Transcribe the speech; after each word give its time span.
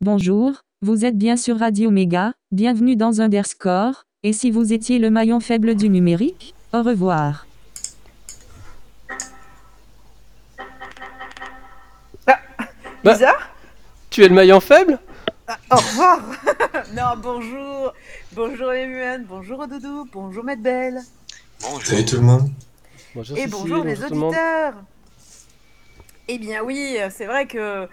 Bonjour, 0.00 0.62
vous 0.80 1.04
êtes 1.04 1.18
bien 1.18 1.36
sur 1.36 1.58
Radio 1.58 1.90
Méga, 1.90 2.32
bienvenue 2.50 2.96
dans 2.96 3.20
Underscore, 3.20 4.04
et 4.22 4.32
si 4.32 4.50
vous 4.50 4.72
étiez 4.72 4.98
le 4.98 5.10
maillon 5.10 5.38
faible 5.38 5.74
du 5.74 5.88
numérique, 5.88 6.54
au 6.72 6.82
revoir. 6.82 7.47
Bizarre. 13.04 13.50
Tu 14.10 14.24
es 14.24 14.28
le 14.28 14.34
maillon 14.34 14.60
faible 14.60 14.98
Ah, 15.46 15.58
Au 15.70 15.76
revoir. 15.76 16.20
Non, 16.94 17.16
bonjour. 17.20 17.92
Bonjour 18.32 18.68
Emuan, 18.72 19.24
bonjour 19.28 19.66
Doudou, 19.66 20.08
bonjour 20.12 20.44
Maître 20.44 20.62
Belle, 20.62 21.00
Salut 21.84 22.04
tout 22.04 22.16
le 22.16 22.22
monde. 22.22 22.50
Bonjour 23.14 23.36
et 23.36 23.40
Cécile, 23.42 23.58
bonjour 23.60 23.84
les 23.84 24.04
auditeurs. 24.04 24.74
Eh 26.28 26.38
bien 26.38 26.62
oui, 26.62 26.96
c'est 27.10 27.26
vrai 27.26 27.46
que 27.46 27.88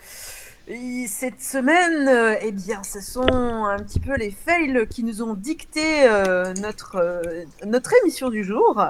i- 0.70 1.08
cette 1.08 1.42
semaine, 1.42 2.08
euh, 2.08 2.36
eh 2.42 2.52
bien, 2.52 2.84
ce 2.84 3.00
sont 3.02 3.26
un 3.66 3.78
petit 3.80 4.00
peu 4.00 4.16
les 4.16 4.32
fails 4.32 4.88
qui 4.90 5.04
nous 5.04 5.22
ont 5.24 5.34
dicté 5.34 6.04
euh, 6.08 6.54
notre, 6.62 6.96
euh, 6.98 7.22
notre 7.66 7.92
émission 8.04 8.30
du 8.30 8.44
jour. 8.44 8.84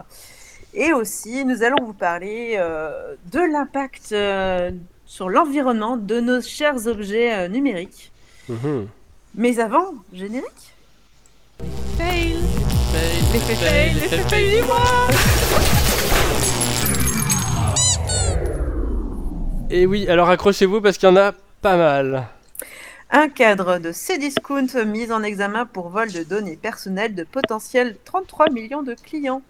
Et 0.74 0.92
aussi, 0.94 1.46
nous 1.46 1.64
allons 1.64 1.84
vous 1.86 1.94
parler 1.94 2.56
euh, 2.58 3.16
de 3.32 3.40
l'impact 3.40 4.12
euh, 4.12 4.72
sur 5.16 5.30
l'environnement 5.30 5.96
de 5.96 6.20
nos 6.20 6.42
chers 6.42 6.88
objets 6.88 7.34
euh, 7.34 7.48
numériques. 7.48 8.12
Mhm. 8.50 8.90
Mais 9.36 9.60
avant, 9.60 9.94
générique 10.12 10.76
Fail, 11.98 12.36
L'effet 13.32 13.56
fail, 13.56 13.94
l'effet 13.94 14.18
fail 14.28 14.50
du 14.50 14.58
Et 19.74 19.86
oui, 19.86 20.06
alors 20.10 20.30
accrochez-vous 20.30 20.82
parce 20.82 20.98
qu'il 20.98 21.08
y 21.08 21.12
en 21.14 21.16
a 21.16 21.32
pas 21.62 21.78
mal. 21.78 22.28
Un 23.10 23.30
cadre 23.30 23.78
de 23.78 23.94
Cdiscount 23.94 24.84
mis 24.86 25.14
en 25.14 25.24
examen 25.24 25.66
pour 25.66 25.88
vol 25.88 26.12
de 26.12 26.24
données 26.24 26.58
personnelles 26.58 27.16
de 27.16 27.24
potentiels 27.24 27.96
33 28.04 28.50
millions 28.50 28.84
de 28.84 28.96
clients. 28.96 29.42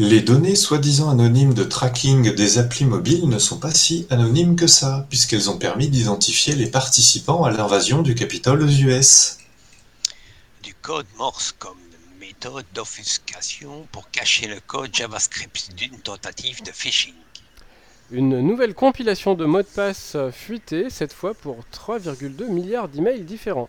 Les 0.00 0.20
données 0.20 0.54
soi-disant 0.54 1.10
anonymes 1.10 1.54
de 1.54 1.64
tracking 1.64 2.32
des 2.32 2.58
applis 2.58 2.84
mobiles 2.84 3.28
ne 3.28 3.40
sont 3.40 3.58
pas 3.58 3.72
si 3.72 4.06
anonymes 4.10 4.54
que 4.54 4.68
ça, 4.68 5.08
puisqu'elles 5.10 5.50
ont 5.50 5.58
permis 5.58 5.88
d'identifier 5.88 6.54
les 6.54 6.70
participants 6.70 7.42
à 7.42 7.50
l'invasion 7.50 8.02
du 8.02 8.14
Capitole 8.14 8.62
aux 8.62 8.68
US. 8.68 9.38
du 10.62 10.72
code 10.74 11.08
Morse 11.16 11.52
comme 11.58 11.76
méthode 12.20 12.64
d'offuscation 12.74 13.88
pour 13.90 14.08
cacher 14.12 14.46
le 14.46 14.60
code 14.64 14.94
JavaScript 14.94 15.74
d'une 15.74 15.98
tentative 15.98 16.62
de 16.62 16.70
phishing. 16.70 17.14
Une 18.12 18.40
nouvelle 18.40 18.74
compilation 18.74 19.34
de 19.34 19.46
mots 19.46 19.62
de 19.62 19.66
passe 19.66 20.16
fuités, 20.30 20.90
cette 20.90 21.12
fois 21.12 21.34
pour 21.34 21.64
3,2 21.74 22.46
milliards 22.46 22.88
d'emails 22.88 23.24
différents. 23.24 23.68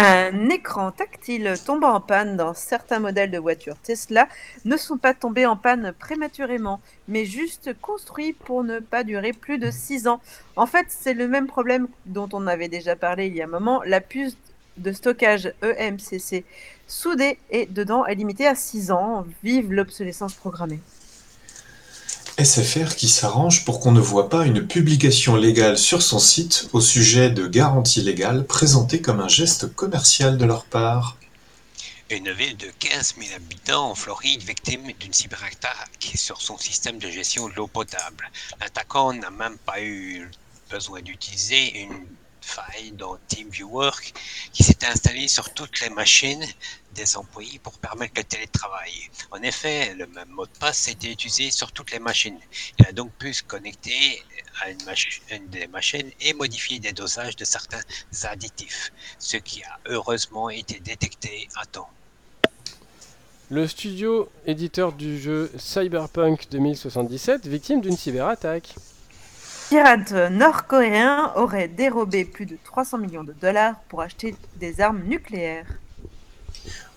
Un 0.00 0.48
écran 0.48 0.92
tactile 0.92 1.54
tombant 1.66 1.92
en 1.92 2.00
panne 2.00 2.36
dans 2.36 2.54
certains 2.54 3.00
modèles 3.00 3.32
de 3.32 3.38
voitures 3.38 3.76
Tesla 3.82 4.28
ne 4.64 4.76
sont 4.76 4.96
pas 4.96 5.12
tombés 5.12 5.44
en 5.44 5.56
panne 5.56 5.92
prématurément, 5.98 6.80
mais 7.08 7.24
juste 7.24 7.72
construits 7.80 8.32
pour 8.32 8.62
ne 8.62 8.78
pas 8.78 9.02
durer 9.02 9.32
plus 9.32 9.58
de 9.58 9.72
6 9.72 10.06
ans. 10.06 10.20
En 10.54 10.66
fait, 10.66 10.86
c'est 10.88 11.14
le 11.14 11.26
même 11.26 11.48
problème 11.48 11.88
dont 12.06 12.28
on 12.32 12.46
avait 12.46 12.68
déjà 12.68 12.94
parlé 12.94 13.26
il 13.26 13.34
y 13.34 13.42
a 13.42 13.46
un 13.46 13.48
moment. 13.48 13.82
La 13.84 14.00
puce 14.00 14.36
de 14.76 14.92
stockage 14.92 15.52
EMCC 15.62 16.44
soudée 16.86 17.40
et 17.50 17.66
dedans 17.66 18.06
est 18.06 18.14
limitée 18.14 18.46
à 18.46 18.54
6 18.54 18.92
ans. 18.92 19.26
Vive 19.42 19.72
l'obsolescence 19.72 20.34
programmée. 20.34 20.78
SFR 22.38 22.94
qui 22.94 23.08
s'arrange 23.08 23.64
pour 23.64 23.80
qu'on 23.80 23.90
ne 23.90 24.00
voit 24.00 24.28
pas 24.28 24.46
une 24.46 24.64
publication 24.64 25.34
légale 25.34 25.76
sur 25.76 26.02
son 26.02 26.20
site 26.20 26.68
au 26.72 26.80
sujet 26.80 27.30
de 27.30 27.48
garantie 27.48 28.00
légale 28.00 28.46
présentée 28.46 29.02
comme 29.02 29.18
un 29.18 29.26
geste 29.26 29.74
commercial 29.74 30.38
de 30.38 30.44
leur 30.44 30.64
part. 30.64 31.16
Une 32.10 32.30
ville 32.30 32.56
de 32.56 32.68
15 32.78 33.16
000 33.20 33.34
habitants 33.34 33.90
en 33.90 33.94
Floride 33.96 34.42
victime 34.42 34.82
d'une 35.00 35.12
cyberattaque 35.12 36.12
sur 36.14 36.40
son 36.40 36.56
système 36.56 36.98
de 36.98 37.10
gestion 37.10 37.48
de 37.48 37.54
l'eau 37.54 37.66
potable. 37.66 38.30
L'attaquant 38.60 39.12
n'a 39.12 39.30
même 39.30 39.58
pas 39.58 39.82
eu 39.82 40.30
besoin 40.70 41.02
d'utiliser 41.02 41.80
une 41.80 42.06
faille 42.48 42.92
dans 42.92 43.16
TeamViewer 43.28 43.90
qui 44.52 44.62
s'est 44.62 44.84
installée 44.86 45.28
sur 45.28 45.52
toutes 45.52 45.80
les 45.80 45.90
machines 45.90 46.44
des 46.94 47.16
employés 47.16 47.58
pour 47.58 47.78
permettre 47.78 48.14
le 48.16 48.24
télétravail. 48.24 48.92
En 49.30 49.42
effet, 49.42 49.94
le 49.94 50.06
même 50.06 50.30
mot 50.30 50.46
de 50.46 50.58
passe 50.58 50.88
a 50.88 50.92
été 50.92 51.12
utilisé 51.12 51.50
sur 51.50 51.70
toutes 51.72 51.92
les 51.92 51.98
machines. 51.98 52.38
Il 52.78 52.86
a 52.86 52.92
donc 52.92 53.12
pu 53.12 53.34
se 53.34 53.42
connecter 53.42 54.22
à 54.62 54.70
une, 54.70 54.78
une 55.30 55.48
des 55.48 55.66
machines 55.66 56.10
et 56.20 56.32
modifier 56.32 56.78
des 56.78 56.92
dosages 56.92 57.36
de 57.36 57.44
certains 57.44 57.82
additifs, 58.24 58.92
ce 59.18 59.36
qui 59.36 59.62
a 59.62 59.78
heureusement 59.86 60.48
été 60.50 60.80
détecté 60.80 61.48
à 61.56 61.66
temps. 61.66 61.90
Le 63.50 63.66
studio 63.66 64.30
éditeur 64.46 64.92
du 64.92 65.18
jeu 65.20 65.50
Cyberpunk 65.58 66.48
2077, 66.50 67.46
victime 67.46 67.80
d'une 67.80 67.96
cyberattaque. 67.96 68.74
Pirates 69.68 70.12
nord-coréens 70.30 71.32
auraient 71.36 71.68
dérobé 71.68 72.24
plus 72.24 72.46
de 72.46 72.56
300 72.64 72.96
millions 72.96 73.22
de 73.22 73.34
dollars 73.34 73.74
pour 73.90 74.00
acheter 74.00 74.34
des 74.56 74.80
armes 74.80 75.02
nucléaires. 75.04 75.66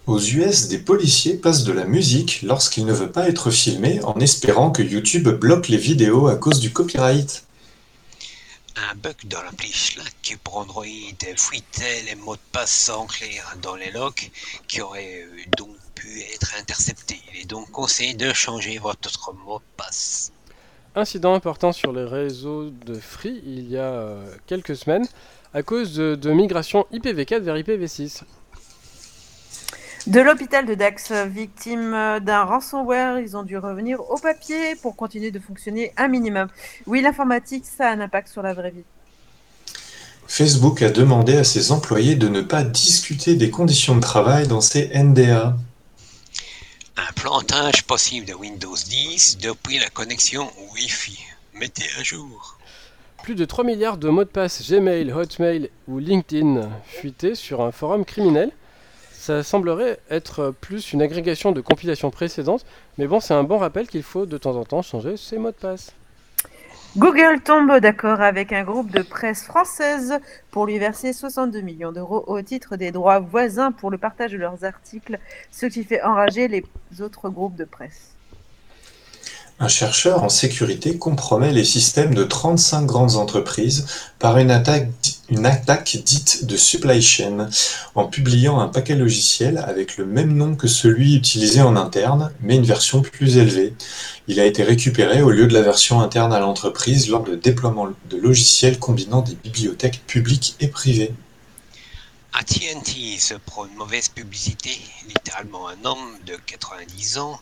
Aux 0.07 0.19
US, 0.19 0.69
des 0.69 0.77
policiers 0.77 1.35
passent 1.35 1.65
de 1.65 1.73
la 1.73 1.83
musique 1.83 2.41
lorsqu'ils 2.43 2.85
ne 2.85 2.93
veulent 2.93 3.11
pas 3.11 3.27
être 3.27 3.51
filmés 3.51 4.01
en 4.05 4.17
espérant 4.21 4.71
que 4.71 4.81
YouTube 4.81 5.27
bloque 5.27 5.67
les 5.67 5.77
vidéos 5.77 6.29
à 6.29 6.37
cause 6.37 6.61
du 6.61 6.71
copyright. 6.71 7.43
Un 8.77 8.95
bug 8.95 9.17
dans 9.25 9.41
l'appli 9.43 9.71
Slack 9.73 10.37
pour 10.41 10.57
Android 10.57 10.85
fuitait 11.35 12.03
les 12.05 12.15
mots 12.15 12.35
de 12.35 12.41
passe 12.53 12.89
enclés 12.89 13.41
dans 13.61 13.75
les 13.75 13.91
logs 13.91 14.31
qui 14.69 14.79
auraient 14.79 15.23
euh, 15.23 15.41
donc 15.57 15.75
pu 15.93 16.21
être 16.33 16.53
interceptés. 16.57 17.19
Il 17.33 17.41
est 17.41 17.45
donc 17.45 17.69
conseillé 17.71 18.13
de 18.13 18.31
changer 18.31 18.77
votre 18.77 19.33
mot 19.45 19.59
de 19.59 19.63
passe. 19.75 20.31
Incident 20.95 21.33
important 21.33 21.71
sur 21.71 21.93
les 21.93 22.03
réseaux 22.03 22.69
de 22.69 22.95
Free 22.95 23.41
il 23.45 23.69
y 23.69 23.77
a 23.77 23.83
euh, 23.83 24.25
quelques 24.45 24.75
semaines 24.75 25.05
à 25.53 25.63
cause 25.63 25.95
de, 25.95 26.15
de 26.15 26.31
migration 26.31 26.85
IPv4 26.91 27.39
vers 27.39 27.55
IPv6. 27.55 28.23
De 30.07 30.19
l'hôpital 30.19 30.65
de 30.65 30.73
Dax, 30.73 31.11
victime 31.11 32.19
d'un 32.21 32.43
ransomware, 32.43 33.19
ils 33.19 33.37
ont 33.37 33.43
dû 33.43 33.57
revenir 33.57 34.01
au 34.09 34.17
papier 34.17 34.75
pour 34.81 34.95
continuer 34.95 35.29
de 35.29 35.39
fonctionner 35.39 35.93
un 35.95 36.07
minimum. 36.07 36.47
Oui, 36.87 37.01
l'informatique, 37.01 37.65
ça 37.65 37.87
a 37.87 37.91
un 37.91 37.99
impact 37.99 38.27
sur 38.27 38.41
la 38.41 38.53
vraie 38.53 38.71
vie. 38.71 38.83
Facebook 40.27 40.81
a 40.81 40.89
demandé 40.89 41.37
à 41.37 41.43
ses 41.43 41.71
employés 41.71 42.15
de 42.15 42.29
ne 42.29 42.41
pas 42.41 42.63
discuter 42.63 43.35
des 43.35 43.49
conditions 43.49 43.95
de 43.95 44.01
travail 44.01 44.47
dans 44.47 44.61
ses 44.61 44.89
NDA. 44.95 45.55
Un 47.01 47.13
plantage 47.13 47.83
possible 47.87 48.27
de 48.27 48.33
Windows 48.35 48.75
10 48.75 49.39
depuis 49.39 49.79
la 49.79 49.89
connexion 49.89 50.51
Wi-Fi. 50.71 51.17
Mettez 51.55 51.87
à 51.99 52.03
jour. 52.03 52.59
Plus 53.23 53.33
de 53.33 53.43
3 53.43 53.63
milliards 53.63 53.97
de 53.97 54.07
mots 54.09 54.23
de 54.23 54.29
passe 54.29 54.69
Gmail, 54.69 55.11
Hotmail 55.11 55.71
ou 55.87 55.97
LinkedIn 55.97 56.69
fuités 56.85 57.33
sur 57.33 57.61
un 57.61 57.71
forum 57.71 58.05
criminel. 58.05 58.51
Ça 59.13 59.41
semblerait 59.41 59.99
être 60.11 60.53
plus 60.61 60.93
une 60.93 61.01
agrégation 61.01 61.51
de 61.51 61.61
compilations 61.61 62.11
précédentes, 62.11 62.65
mais 62.99 63.07
bon, 63.07 63.19
c'est 63.19 63.33
un 63.33 63.43
bon 63.43 63.57
rappel 63.57 63.87
qu'il 63.87 64.03
faut 64.03 64.27
de 64.27 64.37
temps 64.37 64.55
en 64.55 64.63
temps 64.63 64.83
changer 64.83 65.17
ses 65.17 65.39
mots 65.39 65.49
de 65.49 65.55
passe. 65.55 65.93
Google 66.97 67.39
tombe 67.41 67.79
d'accord 67.79 68.19
avec 68.19 68.51
un 68.51 68.63
groupe 68.63 68.91
de 68.91 69.01
presse 69.01 69.43
française 69.43 70.15
pour 70.51 70.65
lui 70.65 70.77
verser 70.77 71.13
62 71.13 71.61
millions 71.61 71.93
d'euros 71.93 72.25
au 72.27 72.41
titre 72.41 72.75
des 72.75 72.91
droits 72.91 73.19
voisins 73.19 73.71
pour 73.71 73.91
le 73.91 73.97
partage 73.97 74.33
de 74.33 74.37
leurs 74.37 74.65
articles, 74.65 75.17
ce 75.51 75.67
qui 75.67 75.85
fait 75.85 76.03
enrager 76.03 76.49
les 76.49 76.65
autres 76.99 77.29
groupes 77.29 77.55
de 77.55 77.63
presse. 77.63 78.11
Un 79.61 79.69
chercheur 79.69 80.23
en 80.23 80.27
sécurité 80.27 80.97
compromet 80.97 81.53
les 81.53 81.63
systèmes 81.63 82.13
de 82.13 82.25
35 82.25 82.85
grandes 82.85 83.15
entreprises 83.15 83.85
par 84.19 84.37
une 84.37 84.51
attaque, 84.51 84.89
une 85.31 85.45
attaque 85.45 85.97
dite 86.03 86.45
de 86.45 86.57
supply 86.57 87.01
chain 87.01 87.49
en 87.95 88.05
publiant 88.05 88.59
un 88.59 88.67
paquet 88.67 88.95
logiciel 88.95 89.57
avec 89.57 89.95
le 89.95 90.05
même 90.05 90.35
nom 90.35 90.55
que 90.55 90.67
celui 90.67 91.15
utilisé 91.15 91.61
en 91.61 91.77
interne, 91.77 92.33
mais 92.41 92.57
une 92.57 92.65
version 92.65 93.01
plus 93.01 93.37
élevée. 93.37 93.73
Il 94.27 94.41
a 94.41 94.45
été 94.45 94.61
récupéré 94.61 95.21
au 95.21 95.31
lieu 95.31 95.47
de 95.47 95.53
la 95.53 95.61
version 95.61 96.01
interne 96.01 96.33
à 96.33 96.39
l'entreprise 96.39 97.09
lors 97.09 97.23
de 97.23 97.35
déploiement 97.35 97.87
de 98.09 98.17
logiciels 98.17 98.77
combinant 98.77 99.21
des 99.21 99.35
bibliothèques 99.35 100.01
publiques 100.05 100.57
et 100.59 100.67
privées. 100.67 101.13
AT&T 102.33 103.17
se 103.17 103.33
prend 103.33 103.67
mauvaise 103.77 104.09
publicité. 104.09 104.77
Littéralement, 105.07 105.69
un 105.69 105.85
homme 105.85 106.17
de 106.25 106.35
90 106.45 107.17
ans 107.19 107.39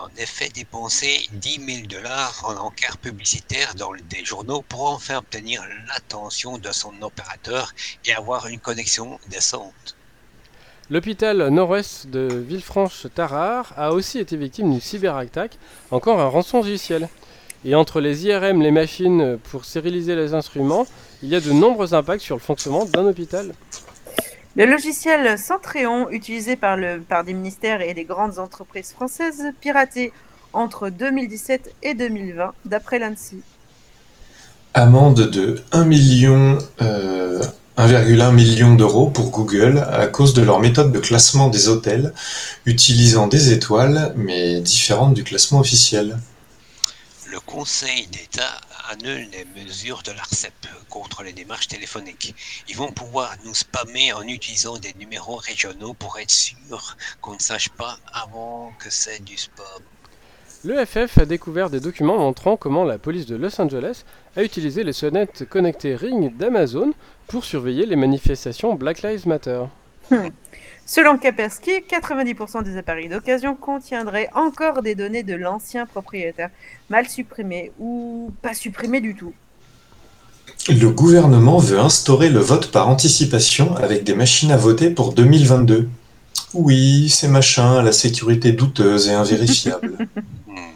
en 0.00 0.08
effet 0.16 0.48
dépensé 0.48 1.26
10 1.32 1.60
000 1.66 1.86
dollars 1.88 2.42
en 2.44 2.56
encarts 2.56 2.98
publicitaires 2.98 3.74
dans 3.74 3.92
des 4.08 4.24
journaux 4.24 4.62
pour 4.68 4.90
enfin 4.90 5.18
obtenir 5.18 5.62
l'attention 5.88 6.58
de 6.58 6.72
son 6.72 6.92
opérateur 7.02 7.72
et 8.06 8.14
avoir 8.14 8.46
une 8.46 8.60
connexion 8.60 9.18
décente. 9.28 9.96
L'hôpital 10.90 11.48
nord-ouest 11.50 12.08
de 12.08 12.44
Villefranche-Tarare 12.48 13.72
a 13.76 13.92
aussi 13.92 14.18
été 14.18 14.36
victime 14.36 14.70
d'une 14.70 14.80
cyberattaque, 14.80 15.56
encore 15.90 16.18
un 16.18 16.28
rançongiciel. 16.28 17.08
Et 17.64 17.74
entre 17.74 18.00
les 18.00 18.26
IRM, 18.26 18.62
les 18.62 18.70
machines 18.70 19.38
pour 19.50 19.66
stériliser 19.66 20.16
les 20.16 20.34
instruments, 20.34 20.86
il 21.22 21.28
y 21.28 21.36
a 21.36 21.40
de 21.40 21.52
nombreux 21.52 21.94
impacts 21.94 22.22
sur 22.22 22.36
le 22.36 22.40
fonctionnement 22.40 22.86
d'un 22.86 23.06
hôpital. 23.06 23.52
Le 24.56 24.66
logiciel 24.66 25.38
Centréon, 25.38 26.10
utilisé 26.10 26.56
par, 26.56 26.76
le, 26.76 27.00
par 27.00 27.22
des 27.22 27.34
ministères 27.34 27.82
et 27.82 27.94
des 27.94 28.04
grandes 28.04 28.40
entreprises 28.40 28.90
françaises, 28.90 29.44
piraté 29.60 30.12
entre 30.52 30.90
2017 30.90 31.72
et 31.84 31.94
2020, 31.94 32.52
d'après 32.64 32.98
l'ANSI. 32.98 33.42
Amende 34.74 35.30
de 35.30 35.62
1 35.70 35.84
million, 35.84 36.58
euh, 36.82 37.40
1,1 37.78 38.32
million 38.32 38.74
d'euros 38.74 39.08
pour 39.08 39.30
Google 39.30 39.86
à 39.92 40.08
cause 40.08 40.34
de 40.34 40.42
leur 40.42 40.58
méthode 40.58 40.90
de 40.90 40.98
classement 40.98 41.48
des 41.48 41.68
hôtels, 41.68 42.12
utilisant 42.66 43.28
des 43.28 43.52
étoiles, 43.52 44.12
mais 44.16 44.60
différentes 44.60 45.14
du 45.14 45.22
classement 45.22 45.60
officiel. 45.60 46.18
Le 47.30 47.38
Conseil 47.38 48.08
d'État 48.08 48.60
annule 48.90 49.28
les 49.30 49.62
mesures 49.62 50.02
de 50.02 50.12
l'ARCEP 50.12 50.52
contre 50.88 51.22
les 51.22 51.32
démarches 51.32 51.68
téléphoniques. 51.68 52.34
Ils 52.68 52.76
vont 52.76 52.90
pouvoir 52.90 53.34
nous 53.44 53.54
spammer 53.54 54.12
en 54.12 54.22
utilisant 54.22 54.78
des 54.78 54.92
numéros 54.98 55.36
régionaux 55.36 55.94
pour 55.94 56.18
être 56.18 56.30
sûr 56.30 56.96
qu'on 57.20 57.34
ne 57.34 57.38
sache 57.38 57.68
pas 57.70 57.98
avant 58.12 58.72
que 58.78 58.90
c'est 58.90 59.22
du 59.24 59.36
spam. 59.36 59.64
Le 60.64 60.84
FF 60.84 61.18
a 61.18 61.24
découvert 61.24 61.70
des 61.70 61.80
documents 61.80 62.18
montrant 62.18 62.56
comment 62.56 62.84
la 62.84 62.98
police 62.98 63.26
de 63.26 63.36
Los 63.36 63.60
Angeles 63.60 64.04
a 64.36 64.42
utilisé 64.42 64.84
les 64.84 64.92
sonnettes 64.92 65.48
connectées 65.48 65.94
Ring 65.94 66.36
d'Amazon 66.36 66.92
pour 67.28 67.44
surveiller 67.44 67.86
les 67.86 67.96
manifestations 67.96 68.74
Black 68.74 69.02
Lives 69.02 69.26
Matter. 69.26 69.64
Selon 70.92 71.18
Kaspersky, 71.18 71.84
90% 71.88 72.64
des 72.64 72.76
appareils 72.76 73.08
d'occasion 73.08 73.54
contiendraient 73.54 74.28
encore 74.34 74.82
des 74.82 74.96
données 74.96 75.22
de 75.22 75.36
l'ancien 75.36 75.86
propriétaire, 75.86 76.50
mal 76.88 77.08
supprimées 77.08 77.70
ou 77.78 78.32
pas 78.42 78.54
supprimées 78.54 79.00
du 79.00 79.14
tout. 79.14 79.32
Le 80.68 80.88
gouvernement 80.88 81.58
veut 81.58 81.78
instaurer 81.78 82.28
le 82.28 82.40
vote 82.40 82.72
par 82.72 82.88
anticipation 82.88 83.76
avec 83.76 84.02
des 84.02 84.14
machines 84.14 84.50
à 84.50 84.56
voter 84.56 84.90
pour 84.90 85.12
2022. 85.12 85.88
Oui, 86.54 87.08
ces 87.08 87.28
machins 87.28 87.76
à 87.78 87.82
la 87.82 87.92
sécurité 87.92 88.50
douteuse 88.50 89.08
et 89.08 89.14
invérifiable. 89.14 90.08
Hmm. 90.48 90.72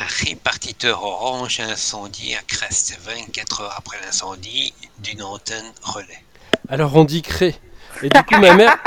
Un 0.00 0.26
répartiteur 0.26 1.02
orange 1.02 1.60
incendie 1.60 2.34
à 2.34 2.42
Crest 2.46 2.98
24 3.06 3.62
heures 3.62 3.74
après 3.78 3.96
l'incendie 4.04 4.74
d'une 5.02 5.22
antenne 5.22 5.72
relais. 5.80 6.22
Alors 6.68 6.94
on 6.94 7.04
dit 7.04 7.22
cré. 7.22 7.54
Et 8.02 8.08
du 8.08 8.22
coup 8.22 8.40
ma 8.40 8.54
mère... 8.54 8.76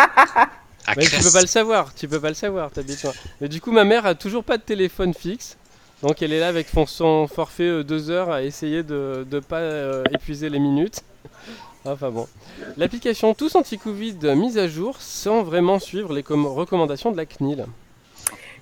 À 0.88 0.94
Ouais, 0.98 1.06
tu 1.06 1.22
peux 1.24 1.32
pas 1.32 1.42
le 1.42 1.48
savoir, 1.48 1.94
tu 1.94 2.08
peux 2.08 2.20
pas 2.20 2.30
le 2.30 2.34
savoir, 2.34 2.72
t'habites 2.72 3.04
loin. 3.04 3.14
Mais 3.40 3.48
du 3.48 3.62
coup 3.62 3.72
ma 3.72 3.84
mère 3.84 4.08
a 4.08 4.16
toujours 4.16 4.44
pas 4.44 4.58
de 4.58 4.64
téléphone 4.64 5.14
fixe. 5.14 5.56
Donc 6.02 6.24
elle 6.24 6.34
est 6.34 6.40
là 6.40 6.48
avec 6.48 6.68
son- 6.88 7.28
forfait 7.28 7.64
euh, 7.68 7.84
deux 7.84 8.10
heures 8.10 8.32
à 8.32 8.42
essayer 8.42 8.82
de 8.82 9.26
ne 9.32 9.40
pas 9.40 9.60
euh, 9.60 10.04
épuiser 10.12 10.50
les 10.50 10.58
minutes. 10.58 11.02
Enfin 11.86 12.10
bon. 12.10 12.28
L'application 12.78 13.36
Tous 13.36 13.54
Anti-Covid 13.56 14.18
mise 14.36 14.58
à 14.58 14.68
jour 14.68 14.98
sans 15.00 15.44
vraiment 15.44 15.78
suivre 15.78 16.14
les 16.14 16.24
com- 16.24 16.48
recommandations 16.48 17.12
de 17.12 17.18
la 17.18 17.28
CNIL. 17.28 17.66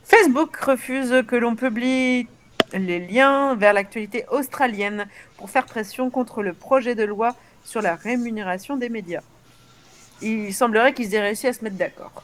Facebook 0.04 0.58
refuse 0.58 1.24
que 1.26 1.36
l'on 1.38 1.56
publie 1.56 2.28
les 2.74 3.00
liens 3.00 3.56
vers 3.56 3.72
l'actualité 3.74 4.26
australienne 4.30 5.08
pour 5.38 5.50
faire 5.50 5.66
pression 5.66 6.10
contre 6.10 6.44
le 6.44 6.52
projet 6.54 6.96
de 6.96 7.04
loi 7.04 7.34
sur 7.64 7.82
la 7.82 7.96
rémunération 7.96 8.76
des 8.76 8.90
médias. 8.90 9.22
Il 10.21 10.54
semblerait 10.54 10.94
qu'ils 10.94 11.13
aient 11.16 11.21
réussi 11.21 11.48
à 11.48 11.54
se 11.54 11.63
mettre 11.63 11.77
d'accord. 11.77 12.24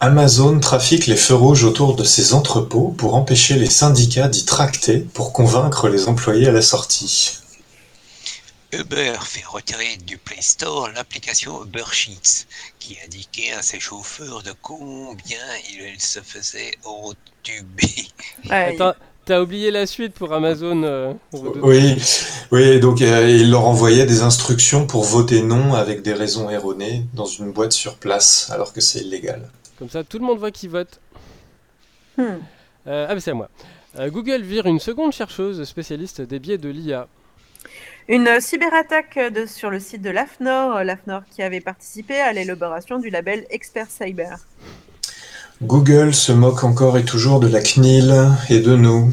Amazon 0.00 0.60
trafique 0.60 1.06
les 1.06 1.16
feux 1.16 1.34
rouges 1.34 1.64
autour 1.64 1.96
de 1.96 2.04
ses 2.04 2.34
entrepôts 2.34 2.94
pour 2.98 3.14
empêcher 3.14 3.54
les 3.54 3.70
syndicats 3.70 4.28
d'y 4.28 4.44
tracter 4.44 4.98
pour 4.98 5.32
convaincre 5.32 5.88
les 5.88 6.06
employés 6.06 6.48
à 6.48 6.52
la 6.52 6.62
sortie. 6.62 7.38
Uber 8.72 9.14
fait 9.22 9.44
retirer 9.46 9.96
du 9.96 10.18
Play 10.18 10.42
Store 10.42 10.90
l'application 10.90 11.64
Uber 11.64 11.84
Sheets 11.92 12.46
qui 12.78 12.98
indiquait 13.06 13.52
à 13.52 13.62
ses 13.62 13.80
chauffeurs 13.80 14.42
de 14.42 14.52
combien 14.60 15.38
ils 15.70 16.00
se 16.00 16.20
faisaient 16.20 16.72
entuber. 16.84 18.08
Ouais, 18.50 18.74
Attends, 18.74 18.94
t'as 19.26 19.42
oublié 19.42 19.70
la 19.70 19.86
suite 19.86 20.14
pour 20.14 20.32
Amazon 20.32 20.82
euh. 20.84 21.12
Oui, 21.32 21.96
oui, 22.52 22.80
donc 22.80 23.02
euh, 23.02 23.28
il 23.28 23.50
leur 23.50 23.66
envoyait 23.66 24.06
des 24.06 24.22
instructions 24.22 24.86
pour 24.86 25.04
voter 25.04 25.42
non 25.42 25.74
avec 25.74 26.00
des 26.02 26.14
raisons 26.14 26.48
erronées 26.48 27.02
dans 27.12 27.26
une 27.26 27.50
boîte 27.52 27.72
sur 27.72 27.96
place, 27.96 28.50
alors 28.50 28.72
que 28.72 28.80
c'est 28.80 29.00
illégal. 29.00 29.50
Comme 29.78 29.90
ça 29.90 30.04
tout 30.04 30.18
le 30.18 30.24
monde 30.24 30.38
voit 30.38 30.52
qui 30.52 30.68
vote. 30.68 31.00
hmm. 32.16 32.22
Euh, 32.86 33.06
ah 33.08 33.14
mais 33.14 33.20
c'est 33.20 33.32
à 33.32 33.34
moi. 33.34 33.50
Euh, 33.98 34.10
Google 34.10 34.42
vire 34.42 34.66
une 34.66 34.78
seconde 34.78 35.12
chercheuse 35.12 35.64
spécialiste 35.64 36.20
des 36.20 36.38
biais 36.38 36.58
de 36.58 36.68
l'IA. 36.68 37.08
Une 38.08 38.40
cyberattaque 38.40 39.18
de- 39.34 39.46
sur 39.46 39.70
le 39.70 39.80
site 39.80 40.02
de 40.02 40.10
l'AFNOR, 40.10 40.84
l'AFNOR 40.84 41.22
qui 41.34 41.42
avait 41.42 41.60
participé 41.60 42.14
à 42.20 42.32
l'élaboration 42.32 43.00
du 43.00 43.10
label 43.10 43.44
Expert 43.50 43.90
Cyber. 43.90 44.38
Google 45.62 46.12
se 46.12 46.32
moque 46.32 46.64
encore 46.64 46.98
et 46.98 47.04
toujours 47.06 47.40
de 47.40 47.48
la 47.48 47.62
CNIL 47.62 48.14
et 48.50 48.60
de 48.60 48.76
nous. 48.76 49.10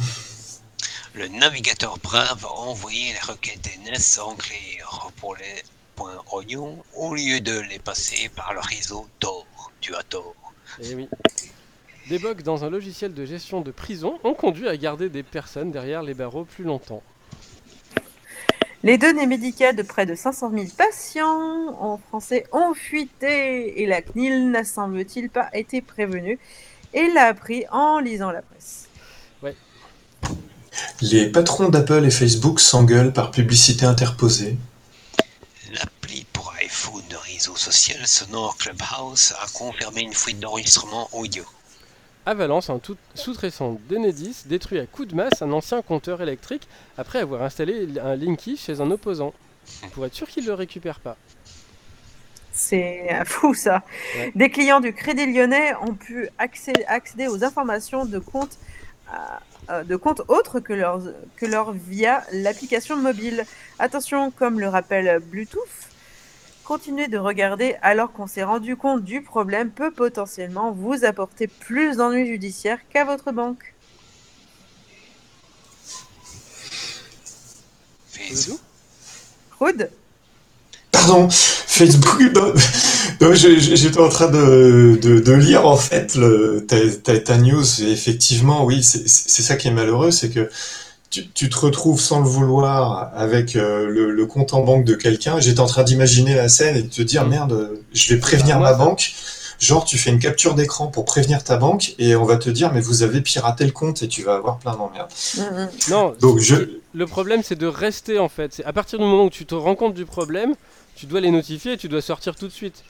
Le 1.13 1.29
navigateur 1.29 1.97
Brave 2.03 2.45
a 2.45 2.51
envoyé 2.51 3.13
les 3.13 3.31
requêtes 3.31 3.61
DNS 3.63 4.19
en 4.21 4.35
clair 4.35 5.09
pour 5.15 5.37
les 5.37 5.63
points 5.95 6.21
oignons 6.33 6.83
au 6.97 7.15
lieu 7.15 7.39
de 7.39 7.57
les 7.69 7.79
passer 7.79 8.29
par 8.35 8.53
le 8.53 8.59
réseau 8.59 9.07
Tor. 9.21 9.45
Tu 9.79 9.95
as 9.95 10.03
tort. 10.03 10.35
Eh 10.81 10.95
oui. 10.95 11.07
Des 12.09 12.19
bugs 12.19 12.33
dans 12.43 12.65
un 12.65 12.69
logiciel 12.69 13.13
de 13.13 13.25
gestion 13.25 13.61
de 13.61 13.71
prison 13.71 14.19
ont 14.25 14.33
conduit 14.33 14.67
à 14.67 14.75
garder 14.75 15.07
des 15.07 15.23
personnes 15.23 15.71
derrière 15.71 16.03
les 16.03 16.13
barreaux 16.13 16.43
plus 16.43 16.65
longtemps. 16.65 17.03
Les 18.85 18.97
données 18.97 19.27
médicales 19.27 19.77
de 19.77 19.81
près 19.81 20.05
de 20.05 20.13
500 20.13 20.51
000 20.53 20.65
patients 20.77 21.73
en 21.79 21.97
français 21.97 22.45
ont 22.51 22.73
fuité 22.73 23.81
et 23.81 23.85
la 23.85 24.01
CNIL 24.01 24.51
n'a 24.51 24.65
semble-t-il 24.65 25.29
pas 25.29 25.47
été 25.53 25.81
prévenue 25.81 26.37
et 26.93 27.07
l'a 27.13 27.27
appris 27.27 27.63
en 27.71 27.99
lisant 27.99 28.31
la 28.31 28.41
presse. 28.41 28.89
Les 31.01 31.27
patrons 31.31 31.69
d'Apple 31.69 32.03
et 32.03 32.11
Facebook 32.11 32.59
s'engueulent 32.59 33.13
par 33.13 33.31
publicité 33.31 33.85
interposée. 33.85 34.57
L'appli 35.71 36.25
pour 36.33 36.53
iPhone 36.61 37.03
de 37.09 37.15
réseau 37.15 37.55
social 37.55 38.05
sonore 38.05 38.57
Clubhouse 38.57 39.33
a 39.41 39.47
confirmé 39.53 40.01
une 40.01 40.13
fuite 40.13 40.41
d'enregistrement 40.41 41.07
audio. 41.13 41.45
À 42.25 42.33
Valence, 42.33 42.69
un 42.69 42.79
tout- 42.79 42.97
sous-traitant 43.15 43.79
d'Enedis 43.89 44.43
détruit 44.45 44.79
à 44.79 44.85
coups 44.85 45.09
de 45.09 45.15
masse 45.15 45.41
un 45.41 45.51
ancien 45.51 45.81
compteur 45.81 46.21
électrique 46.21 46.67
après 46.97 47.19
avoir 47.19 47.41
installé 47.43 47.87
un 48.01 48.15
Linky 48.15 48.55
chez 48.55 48.79
un 48.79 48.89
opposant. 48.91 49.33
Pour 49.93 50.05
être 50.05 50.13
sûr 50.13 50.27
qu'il 50.27 50.43
ne 50.43 50.49
le 50.49 50.53
récupère 50.53 50.99
pas. 50.99 51.17
C'est 52.51 53.07
euh, 53.11 53.25
fou 53.25 53.53
ça. 53.53 53.81
Ouais. 54.15 54.31
Des 54.35 54.49
clients 54.49 54.79
du 54.79 54.93
Crédit 54.93 55.25
Lyonnais 55.25 55.73
ont 55.81 55.93
pu 55.95 56.29
accé- 56.39 56.85
accéder 56.87 57.27
aux 57.27 57.43
informations 57.43 58.05
de 58.05 58.19
comptes 58.19 58.57
euh, 59.69 59.83
de 59.83 59.95
comptes 59.95 60.21
autres 60.27 60.59
que 60.59 60.73
leur, 60.73 61.01
que 61.37 61.45
leur 61.45 61.71
via 61.71 62.23
l'application 62.31 62.97
mobile. 62.97 63.45
Attention, 63.79 64.29
comme 64.31 64.59
le 64.59 64.67
rappelle 64.67 65.19
Bluetooth, 65.19 65.59
continuer 66.63 67.07
de 67.07 67.17
regarder 67.17 67.75
alors 67.81 68.11
qu'on 68.11 68.27
s'est 68.27 68.43
rendu 68.43 68.75
compte 68.75 69.03
du 69.03 69.21
problème 69.21 69.69
peut 69.71 69.91
potentiellement 69.91 70.71
vous 70.71 71.05
apporter 71.05 71.47
plus 71.47 71.97
d'ennuis 71.97 72.27
judiciaires 72.27 72.79
qu'à 72.91 73.05
votre 73.05 73.31
banque. 73.31 73.73
Facebook. 78.07 78.59
Rude 79.59 79.89
Pardon, 80.91 81.27
Facebook. 81.29 82.21
J'étais 83.19 83.99
en 83.99 84.09
train 84.09 84.29
de, 84.29 84.97
de, 85.01 85.19
de 85.19 85.31
lire 85.33 85.65
en 85.65 85.75
fait 85.75 86.15
le, 86.15 86.65
ta, 86.67 86.77
ta, 87.03 87.19
ta 87.19 87.37
news. 87.37 87.81
Et 87.81 87.91
effectivement, 87.91 88.63
oui, 88.63 88.83
c'est 88.83 89.07
ça 89.41 89.55
qui 89.55 89.67
est 89.67 89.71
malheureux, 89.71 90.11
c'est 90.11 90.29
que 90.29 90.49
tu, 91.13 91.29
tu 91.29 91.47
te 91.49 91.57
retrouves 91.59 91.99
sans 92.01 92.19
le 92.21 92.25
vouloir 92.27 93.11
avec 93.15 93.55
euh, 93.55 93.87
le, 93.87 94.09
le 94.11 94.25
compte 94.25 94.53
en 94.53 94.63
banque 94.63 94.83
de 94.83 94.95
quelqu'un. 94.95 95.39
J'étais 95.39 95.59
en 95.59 95.67
train 95.67 95.83
d'imaginer 95.83 96.33
la 96.35 96.49
scène 96.49 96.75
et 96.75 96.81
de 96.81 96.89
te 96.89 97.01
dire 97.03 97.25
Mm. 97.25 97.29
merde, 97.29 97.71
je 97.93 98.13
vais 98.13 98.19
prévenir 98.19 98.57
Ah, 98.57 98.59
ma 98.59 98.73
banque. 98.73 99.13
Genre, 99.59 99.85
tu 99.85 99.97
fais 99.97 100.09
une 100.09 100.19
capture 100.19 100.55
d'écran 100.55 100.87
pour 100.87 101.05
prévenir 101.05 101.43
ta 101.43 101.57
banque 101.57 101.93
et 101.99 102.15
on 102.15 102.25
va 102.25 102.37
te 102.37 102.49
dire 102.49 102.73
mais 102.73 102.81
vous 102.81 103.03
avez 103.03 103.21
piraté 103.21 103.63
le 103.65 103.71
compte 103.71 104.01
et 104.03 104.07
tu 104.07 104.23
vas 104.23 104.35
avoir 104.35 104.57
plein 104.57 104.75
d'emmerdes. 104.75 105.11
Mm, 105.37 105.41
mm. 105.41 105.69
Non, 105.89 106.15
Donc 106.19 106.39
je, 106.39 106.55
le 106.93 107.07
problème 107.07 107.41
c'est 107.43 107.55
de 107.55 107.67
rester 107.67 108.17
en 108.19 108.29
fait. 108.29 108.53
C'est 108.55 108.65
à 108.65 108.73
partir 108.73 108.97
du 108.99 109.05
moment 109.05 109.25
où 109.25 109.29
tu 109.29 109.45
te 109.45 109.55
rends 109.55 109.75
compte 109.75 109.93
du 109.93 110.05
problème, 110.05 110.55
tu 110.95 111.05
dois 111.05 111.21
les 111.21 111.31
notifier 111.31 111.73
et 111.73 111.77
tu 111.77 111.87
dois 111.89 112.01
sortir 112.01 112.35
tout 112.35 112.47
de 112.47 112.51
suite. 112.53 112.83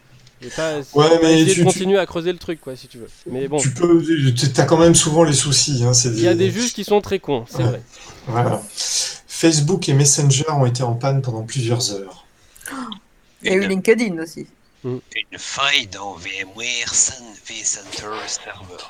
Et 0.45 0.97
Ouais, 0.97 1.19
mais 1.21 1.37
tu- 1.37 1.45
de 1.45 1.53
tu- 1.53 1.63
continuer 1.63 1.97
à 1.99 2.05
creuser 2.05 2.31
le 2.31 2.37
truc, 2.37 2.59
quoi, 2.61 2.75
si 2.75 2.87
tu 2.87 2.97
veux. 2.97 3.09
Mais 3.27 3.47
bon, 3.47 3.57
Tu 3.57 3.71
peux, 3.73 4.03
t'as 4.53 4.65
quand 4.65 4.77
même 4.77 4.95
souvent 4.95 5.23
les 5.23 5.33
soucis. 5.33 5.83
Hein, 5.83 5.91
il 6.05 6.19
y 6.21 6.27
a 6.27 6.35
des 6.35 6.51
juges 6.51 6.73
qui 6.73 6.83
sont 6.83 7.01
très 7.01 7.19
cons, 7.19 7.45
c'est 7.49 7.57
Ouais. 7.57 7.63
vrai. 7.63 7.81
Voilà. 8.27 8.61
Facebook 9.27 9.87
et 9.89 9.93
Messenger 9.93 10.49
ont 10.51 10.65
été 10.65 10.83
en 10.83 10.93
panne 10.93 11.21
pendant 11.21 11.43
plusieurs 11.43 11.91
heures. 11.93 12.25
Il 13.41 13.49
y 13.51 13.53
a 13.53 13.57
eu 13.57 13.63
Une, 13.63 13.69
LinkedIn 13.69 14.21
aussi. 14.21 14.47
une 14.85 15.01
faille 15.37 15.87
dans 15.87 16.13
VMware 16.15 16.93
Sun 16.93 17.25
vCenter 17.45 18.07
Server. 18.27 18.83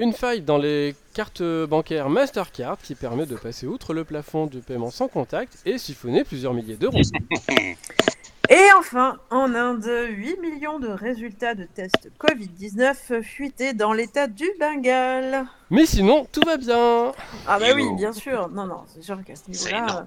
Une 0.00 0.12
faille 0.12 0.40
dans 0.42 0.58
les 0.58 0.94
cartes 1.14 1.42
bancaires 1.68 2.08
Mastercard 2.08 2.78
qui 2.82 2.94
permet 2.94 3.26
de 3.26 3.34
passer 3.34 3.66
outre 3.66 3.92
le 3.92 4.04
plafond 4.04 4.46
de 4.46 4.60
paiement 4.60 4.90
sans 4.92 5.08
contact 5.08 5.54
et 5.66 5.78
siphonner 5.78 6.22
plusieurs 6.24 6.54
milliers 6.54 6.76
d'euros. 6.76 7.00
Et 8.50 8.66
enfin, 8.78 9.18
en 9.30 9.54
Inde, 9.54 9.90
8 10.08 10.40
millions 10.40 10.78
de 10.78 10.88
résultats 10.88 11.54
de 11.54 11.64
tests 11.64 12.08
Covid-19 12.18 13.22
fuités 13.22 13.74
dans 13.74 13.92
l'état 13.92 14.26
du 14.26 14.46
Bengale. 14.58 15.44
Mais 15.70 15.84
sinon, 15.84 16.26
tout 16.32 16.40
va 16.46 16.56
bien. 16.56 17.12
Ah 17.46 17.58
bah 17.58 17.66
oui, 17.74 17.84
bien 17.96 18.12
sûr. 18.14 18.48
Non, 18.48 18.64
non, 18.66 18.84
c'est 18.94 19.02
sûr 19.02 19.18
qu'à 19.22 19.34
ce 19.36 19.50
niveau-là. 19.50 20.06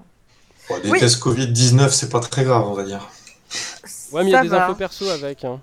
Bon, 0.69 0.75
Oui. 0.85 0.99
tests 0.99 1.21
Covid-19, 1.21 1.89
c'est 1.89 2.09
pas 2.09 2.19
très 2.19 2.43
grave, 2.43 2.67
on 2.67 2.73
va 2.73 2.83
dire. 2.83 3.07
Ouais, 4.11 4.23
mais 4.23 4.29
il 4.31 4.33
y 4.33 4.35
a 4.35 4.37
ça 4.39 4.43
des 4.43 4.49
va. 4.49 4.65
infos 4.65 4.75
perso 4.75 5.07
avec. 5.09 5.43
Hein. 5.45 5.59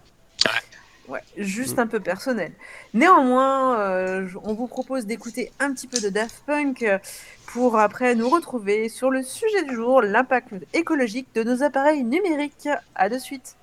Ouais, 1.09 1.23
juste 1.39 1.79
un 1.79 1.87
peu 1.87 2.01
personnel. 2.01 2.53
Néanmoins, 2.95 3.81
euh, 3.81 4.29
je- 4.29 4.37
on 4.45 4.53
vous 4.53 4.67
propose 4.67 5.07
d'écouter 5.07 5.51
un 5.59 5.73
petit 5.73 5.87
peu 5.87 5.99
de 6.01 6.11
Daft 6.11 6.43
Punk 6.47 6.83
euh, 6.83 6.99
pour 7.53 7.79
après 7.79 8.15
nous 8.15 8.29
retrouver 8.29 8.89
sur 8.89 9.11
le 9.11 9.23
sujet 9.23 9.65
du 9.65 9.75
jour, 9.75 10.03
l'impact 10.03 10.53
écologique 10.75 11.29
de 11.35 11.43
nos 11.43 11.63
appareils 11.63 12.05
numériques. 12.05 12.69
À 12.95 13.09
de 13.09 13.19
suite. 13.19 13.57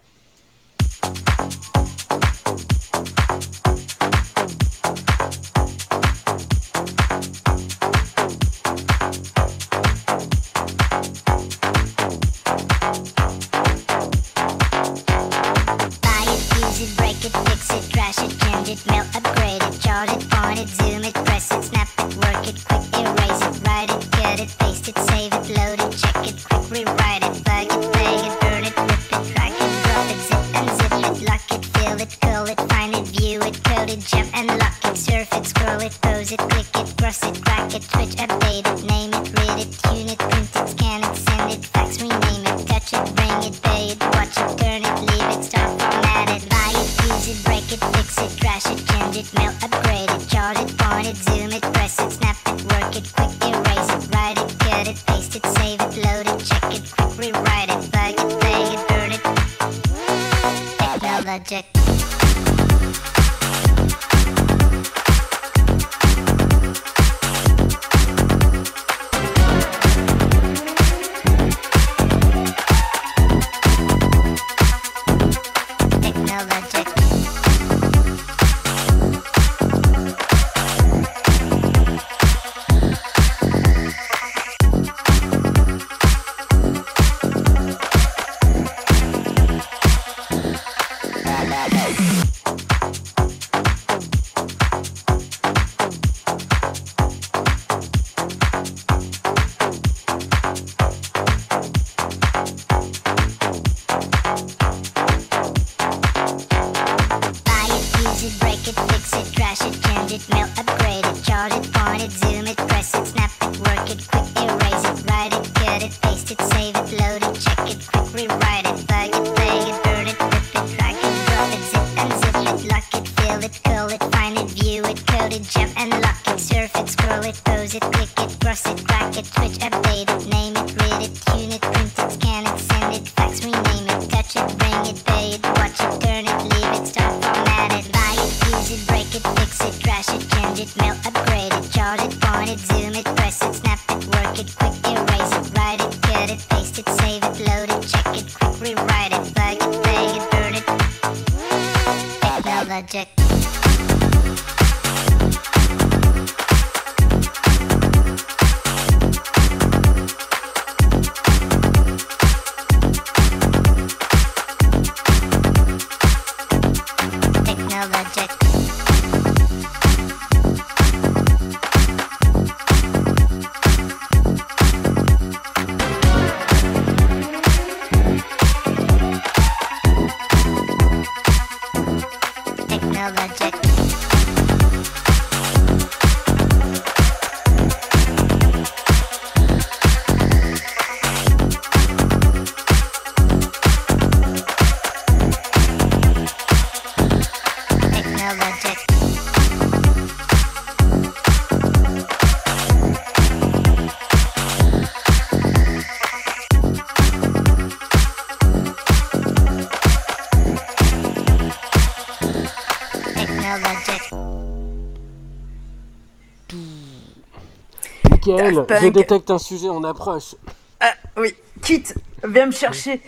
Punk. 218.38 218.82
je 218.82 218.88
détecte 218.90 219.32
un 219.32 219.38
sujet, 219.40 219.70
on 219.70 219.84
approche. 219.84 220.36
Ah 220.80 220.94
oui, 221.18 221.36
Kit, 221.62 221.84
viens 222.24 222.46
me 222.48 222.52
chercher. 222.52 223.02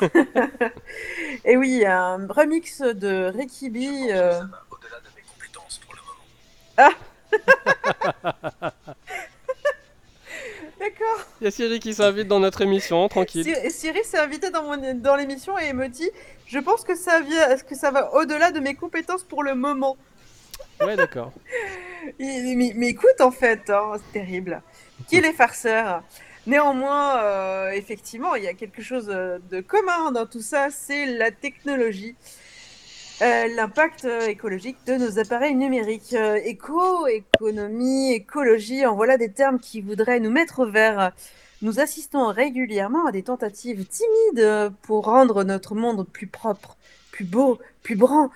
Et 1.44 1.56
oui, 1.56 1.84
un 1.86 2.26
remix 2.28 2.80
de 2.82 3.32
Ricky 3.36 3.70
B. 3.70 3.76
euh, 4.10 4.40
Au-delà 4.70 4.98
de 5.00 5.10
mes 5.16 5.22
compétences 5.32 5.80
pour 5.84 5.94
le 5.94 6.00
moment. 6.82 6.92
D'accord. 10.78 11.24
Il 11.40 11.44
y 11.44 11.48
a 11.48 11.50
Siri 11.50 11.80
qui 11.80 11.92
s'invite 11.94 12.28
dans 12.28 12.38
notre 12.40 12.60
émission, 12.60 13.08
tranquille. 13.08 13.42
Siri, 13.44 13.70
Siri 13.70 14.04
s'est 14.04 14.18
invitée 14.18 14.50
dans, 14.50 14.62
mon- 14.62 14.94
dans 14.94 15.16
l'émission 15.16 15.58
et 15.58 15.72
me 15.72 15.88
dit 15.88 16.08
Je 16.46 16.58
pense 16.60 16.84
que 16.84 16.94
ça, 16.94 17.20
vient, 17.20 17.56
que 17.56 17.74
ça 17.74 17.90
va 17.90 18.14
au-delà 18.14 18.52
de 18.52 18.60
mes 18.60 18.74
compétences 18.74 19.24
pour 19.24 19.42
le 19.42 19.54
moment. 19.54 19.96
Ouais, 20.80 20.96
d'accord. 20.96 21.32
Mais, 22.18 22.88
écoute, 22.88 23.20
en 23.20 23.30
fait, 23.30 23.70
hein, 23.70 23.92
c'est 23.96 24.20
terrible. 24.20 24.62
Qu'il 25.08 25.24
est 25.24 25.32
farceur. 25.32 26.02
Néanmoins, 26.46 27.22
euh, 27.22 27.70
effectivement, 27.72 28.34
il 28.34 28.44
y 28.44 28.48
a 28.48 28.54
quelque 28.54 28.80
chose 28.80 29.08
euh, 29.10 29.38
de 29.50 29.60
commun 29.60 30.12
dans 30.12 30.24
tout 30.24 30.40
ça, 30.40 30.68
c'est 30.70 31.04
la 31.04 31.30
technologie. 31.30 32.16
Euh, 33.20 33.48
L'impact 33.54 34.06
écologique 34.28 34.78
de 34.86 34.94
nos 34.94 35.18
appareils 35.18 35.54
numériques. 35.54 36.14
Éco, 36.44 37.06
économie, 37.06 38.12
écologie, 38.12 38.86
en 38.86 38.94
voilà 38.94 39.18
des 39.18 39.30
termes 39.30 39.58
qui 39.58 39.80
voudraient 39.82 40.20
nous 40.20 40.30
mettre 40.30 40.60
au 40.60 40.70
vert. 40.70 41.12
Nous 41.60 41.80
assistons 41.80 42.28
régulièrement 42.28 43.06
à 43.06 43.12
des 43.12 43.24
tentatives 43.24 43.84
timides 43.84 44.72
pour 44.82 45.04
rendre 45.06 45.42
notre 45.42 45.74
monde 45.74 46.06
plus 46.06 46.28
propre, 46.28 46.76
plus 47.10 47.24
beau, 47.24 47.58
plus 47.82 47.96
brun, 47.96 48.30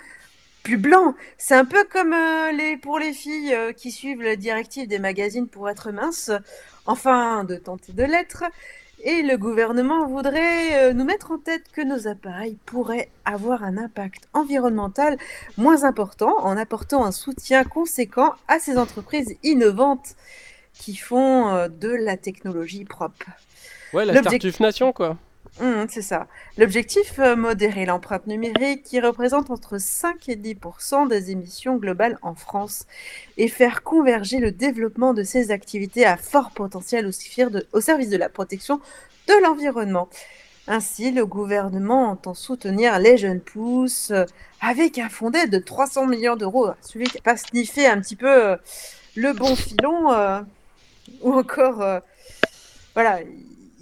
plus 0.62 0.76
blanc. 0.76 1.14
C'est 1.38 1.54
un 1.54 1.64
peu 1.64 1.85
comme 1.85 2.12
euh, 2.12 2.52
les, 2.52 2.76
pour 2.76 2.99
les 2.99 3.12
filles 3.12 3.54
euh, 3.54 3.73
qui 3.73 3.90
suivent 3.90 4.23
la 4.23 4.37
directive 4.37 4.88
des 4.88 4.99
magazines 4.99 5.49
pour 5.49 5.69
être 5.69 5.90
minces, 5.90 6.31
enfin 6.87 7.45
de 7.45 7.57
tenter 7.57 7.92
de 7.92 8.04
l'être. 8.04 8.45
Et 9.04 9.23
le 9.23 9.37
gouvernement 9.37 10.07
voudrait 10.07 10.90
euh, 10.90 10.92
nous 10.92 11.04
mettre 11.04 11.33
en 11.33 11.38
tête 11.38 11.64
que 11.73 11.81
nos 11.81 12.07
appareils 12.07 12.57
pourraient 12.66 13.11
avoir 13.25 13.64
un 13.64 13.76
impact 13.76 14.28
environnemental 14.33 15.19
moins 15.57 15.83
important 15.83 16.38
en 16.45 16.57
apportant 16.57 17.04
un 17.04 17.12
soutien 17.12 17.64
conséquent 17.64 18.35
à 18.47 18.61
ces 18.61 18.78
entreprises 18.78 19.37
innovantes 19.42 20.14
qui 20.75 20.97
font 20.97 21.69
de 21.69 21.88
la 21.88 22.16
technologie 22.16 22.85
propre. 22.85 23.26
Ouais, 23.92 24.04
la 24.04 24.16
Startup 24.16 24.61
Nation, 24.61 24.92
quoi. 24.92 25.19
Hum, 25.61 25.87
c'est 25.90 26.02
ça. 26.02 26.28
L'objectif, 26.56 27.18
euh, 27.18 27.37
modérer 27.37 27.84
l'empreinte 27.84 28.26
numérique 28.26 28.84
qui 28.84 29.00
représente 29.00 29.50
entre 29.50 29.78
5 29.78 30.28
et 30.30 30.37
10% 30.37 31.06
des 31.06 31.30
émissions 31.30 31.76
globales 31.76 32.18
en 32.22 32.34
France 32.34 32.87
et 33.37 33.49
faire 33.49 33.82
converger 33.82 34.38
le 34.38 34.50
développement 34.50 35.12
de 35.12 35.22
ces 35.22 35.50
activités 35.50 36.06
à 36.06 36.16
fort 36.16 36.52
potentiel 36.52 37.06
au, 37.06 37.11
au 37.72 37.80
service 37.82 38.08
de 38.08 38.16
la 38.16 38.30
protection 38.30 38.80
de 39.28 39.34
l'environnement. 39.42 40.08
Ainsi, 40.68 41.11
le 41.11 41.26
gouvernement 41.26 42.08
entend 42.11 42.34
soutenir 42.34 42.99
les 42.99 43.18
jeunes 43.18 43.40
pousses 43.40 44.11
euh, 44.11 44.25
avec 44.61 44.96
un 44.99 45.11
fonds 45.11 45.28
d'aide 45.30 45.50
de 45.50 45.58
300 45.58 46.06
millions 46.06 46.37
d'euros. 46.37 46.70
Celui 46.80 47.04
qui 47.06 47.16
n'a 47.16 47.22
pas 47.22 47.37
sniffé 47.37 47.87
un 47.87 48.00
petit 48.00 48.16
peu 48.16 48.52
euh, 48.52 48.56
le 49.16 49.34
bon 49.34 49.54
filon 49.54 50.08
ou 51.20 51.32
encore, 51.34 52.00
voilà, 52.94 53.18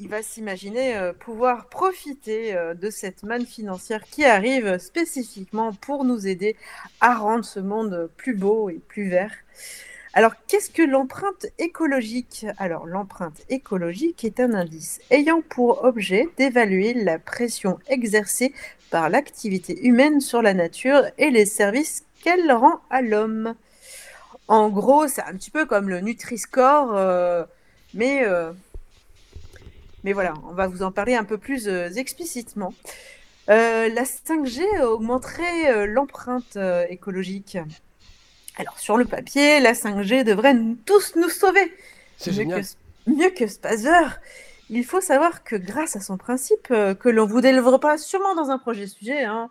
il- 0.01 0.09
va 0.09 0.23
s'imaginer 0.23 0.97
euh, 0.97 1.13
pouvoir 1.13 1.67
profiter 1.67 2.55
euh, 2.55 2.75
de 2.75 2.91
cette 2.91 3.23
manne 3.23 3.47
financière 3.47 4.03
qui 4.05 4.25
arrive 4.25 4.79
spécifiquement 4.79 5.73
pour 5.73 6.05
nous 6.05 6.27
aider 6.27 6.57
à 7.01 7.15
rendre 7.15 7.45
ce 7.45 7.61
monde 7.61 8.11
plus 8.17 8.35
beau 8.35 8.71
et 8.71 8.81
plus 8.89 9.09
vert. 9.09 9.33
Alors, 10.13 10.33
qu'est-ce 10.49 10.71
que 10.71 10.83
l'empreinte 10.83 11.47
écologique? 11.59 12.45
Alors, 12.59 12.85
l'empreinte 12.87 13.43
écologique 13.49 14.25
est 14.25 14.41
un 14.41 14.55
indice 14.55 15.01
ayant 15.11 15.41
pour 15.41 15.85
objet 15.85 16.29
d'évaluer 16.37 16.95
la 16.95 17.21
pression 17.21 17.79
exercée 17.87 18.53
par 18.91 19.09
l'activité 19.09 19.87
humaine 19.87 20.21
sur 20.21 20.43
la 20.43 20.53
nature 20.53 21.05
et 21.17 21.31
les 21.31 21.47
services 21.47 22.05
qu'elle 22.25 22.51
rend 22.51 22.81
à 22.91 23.03
l'homme. 23.03 23.55
En 24.49 24.69
gros, 24.69 25.07
c'est 25.07 25.23
un 25.23 25.35
petit 25.35 25.53
peu 25.53 25.65
comme 25.65 25.89
le 25.89 26.01
Nutri-Score, 26.01 26.97
euh, 26.97 27.45
mais, 27.95 28.25
mais 30.05 30.13
voilà, 30.13 30.35
on 30.49 30.53
va 30.55 30.67
vous 30.67 30.83
en 30.83 30.93
parler 30.93 31.15
un 31.15 31.25
peu 31.25 31.39
plus 31.39 31.69
euh, 31.69 31.89
explicitement. 31.91 32.73
Euh, 33.49 33.89
la 33.89 34.05
5G 34.05 34.83
augmenterait 34.83 35.71
euh, 35.73 35.87
l'empreinte 35.87 36.57
écologique. 36.89 37.59
Alors, 38.57 38.79
sur 38.79 38.97
le 38.97 39.05
papier, 39.05 39.61
la 39.61 39.73
5G 39.73 40.25
devrait 40.25 40.55
nous- 40.55 40.77
tous 40.87 41.15
nous 41.17 41.29
sauver. 41.31 41.73
C'est 42.17 42.31
Mieux 42.31 42.37
génial. 42.37 42.63
que, 42.63 43.11
mieux 43.11 43.31
que 43.31 43.47
Spazer. 43.47 44.21
Il 44.69 44.85
faut 44.85 45.01
savoir 45.01 45.43
que 45.43 45.57
grâce 45.57 45.97
à 45.97 46.01
son 46.01 46.17
principe, 46.17 46.69
que 46.69 47.09
l'on 47.09 47.27
vous 47.27 47.41
délivrera 47.41 47.99
sûrement 47.99 48.37
dans 48.37 48.51
un 48.51 48.59
projet 48.59 48.87
sujet, 48.87 49.25
hein, 49.25 49.51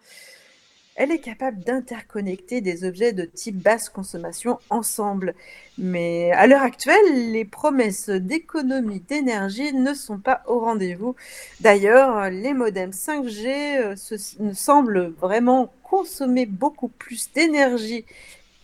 elle 0.99 1.11
est 1.11 1.19
capable 1.19 1.59
d'interconnecter 1.61 2.61
des 2.61 2.83
objets 2.83 3.13
de 3.13 3.23
type 3.25 3.55
basse 3.57 3.89
consommation 3.89 4.59
ensemble. 4.69 5.33
Mais 5.77 6.31
à 6.33 6.45
l'heure 6.45 6.61
actuelle, 6.61 7.31
les 7.31 7.45
promesses 7.45 8.09
d'économie 8.09 8.99
d'énergie 8.99 9.73
ne 9.73 9.93
sont 9.93 10.19
pas 10.19 10.43
au 10.45 10.59
rendez-vous. 10.59 11.15
D'ailleurs, 11.61 12.29
les 12.29 12.53
modems 12.53 12.91
5G 12.93 13.79
euh, 13.79 13.95
se- 13.95 14.17
semblent 14.53 15.13
vraiment 15.21 15.73
consommer 15.83 16.45
beaucoup 16.45 16.89
plus 16.89 17.31
d'énergie 17.33 18.05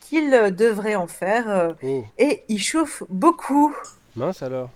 qu'ils 0.02 0.34
euh, 0.34 0.52
devraient 0.52 0.96
en 0.96 1.08
faire 1.08 1.50
euh, 1.50 1.74
Oh, 1.82 2.12
et 2.18 2.44
ils 2.50 2.62
chauffent 2.62 3.04
beaucoup. 3.10 3.76
mince 4.16 4.42
alors. 4.42 4.70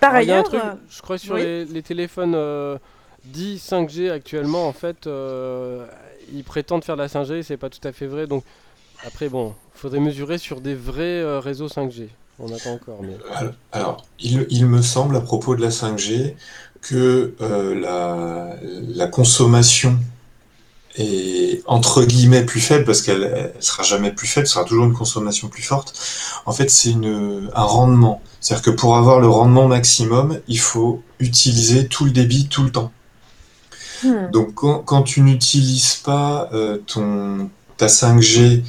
Par 0.00 0.14
Alors, 0.14 0.22
il 0.22 0.28
y 0.28 0.32
a 0.32 0.38
un 0.38 0.42
ailleurs, 0.42 0.44
truc, 0.44 0.64
je 0.88 1.02
crois 1.02 1.18
sur 1.18 1.36
oui. 1.36 1.42
les, 1.42 1.64
les 1.64 1.82
téléphones 1.82 2.34
euh, 2.34 2.78
dits 3.24 3.58
5G 3.58 4.10
actuellement, 4.10 4.66
en 4.68 4.72
fait, 4.72 5.06
euh, 5.06 5.86
ils 6.32 6.44
prétendent 6.44 6.84
faire 6.84 6.96
de 6.96 7.02
la 7.02 7.08
5G, 7.08 7.42
c'est 7.42 7.56
pas 7.56 7.70
tout 7.70 7.86
à 7.86 7.92
fait 7.92 8.06
vrai. 8.06 8.26
Donc 8.26 8.44
après, 9.06 9.28
bon, 9.28 9.54
faudrait 9.74 10.00
mesurer 10.00 10.38
sur 10.38 10.60
des 10.60 10.74
vrais 10.74 11.20
euh, 11.20 11.40
réseaux 11.40 11.68
5G. 11.68 12.08
On 12.38 12.52
attend 12.54 12.72
encore, 12.72 13.00
Alors, 13.72 14.06
il, 14.18 14.64
me 14.64 14.80
semble 14.80 15.14
à 15.14 15.20
propos 15.20 15.54
de 15.54 15.60
la 15.60 15.68
5G 15.68 16.34
que 16.80 17.34
euh, 17.42 17.78
la, 17.78 18.56
la 18.62 19.06
consommation 19.08 19.98
est 20.96 21.62
entre 21.66 22.04
guillemets 22.04 22.44
plus 22.44 22.60
faible 22.60 22.84
parce 22.84 23.02
qu'elle 23.02 23.52
elle 23.54 23.62
sera 23.62 23.82
jamais 23.82 24.10
plus 24.10 24.26
faible, 24.26 24.46
sera 24.46 24.64
toujours 24.64 24.86
une 24.86 24.94
consommation 24.94 25.48
plus 25.48 25.62
forte. 25.62 25.92
En 26.46 26.52
fait, 26.52 26.70
c'est 26.70 26.94
un 26.94 27.62
rendement. 27.62 28.22
C'est-à-dire 28.40 28.64
que 28.64 28.70
pour 28.70 28.96
avoir 28.96 29.20
le 29.20 29.28
rendement 29.28 29.68
maximum, 29.68 30.40
il 30.48 30.58
faut 30.58 31.02
utiliser 31.18 31.88
tout 31.88 32.06
le 32.06 32.10
débit 32.10 32.48
tout 32.48 32.62
le 32.62 32.72
temps. 32.72 32.90
Hmm, 34.02 34.30
Donc 34.32 34.54
quand, 34.54 34.78
quand 34.80 35.02
tu 35.02 35.20
n'utilises 35.22 35.94
pas 35.96 36.48
euh, 36.52 36.78
ton, 36.86 37.50
ta 37.76 37.86
5G 37.88 38.62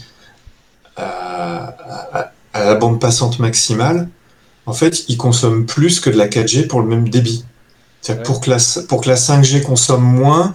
à, 0.97 1.75
à- 2.13 2.31
à 2.53 2.65
la 2.65 2.75
bande 2.75 2.99
passante 2.99 3.39
maximale, 3.39 4.09
en 4.65 4.73
fait, 4.73 5.05
il 5.09 5.17
consomme 5.17 5.65
plus 5.65 5.99
que 5.99 6.09
de 6.09 6.17
la 6.17 6.27
4G 6.27 6.67
pour 6.67 6.81
le 6.81 6.87
même 6.87 7.09
débit. 7.09 7.45
C'est-à-dire 8.01 8.23
que 8.23 8.27
Ouais. 8.29 8.33
pour, 8.33 8.41
que 8.41 8.49
la, 8.49 8.57
pour 8.87 9.01
que 9.01 9.09
la 9.09 9.15
5G 9.15 9.61
consomme 9.63 10.03
moins, 10.03 10.51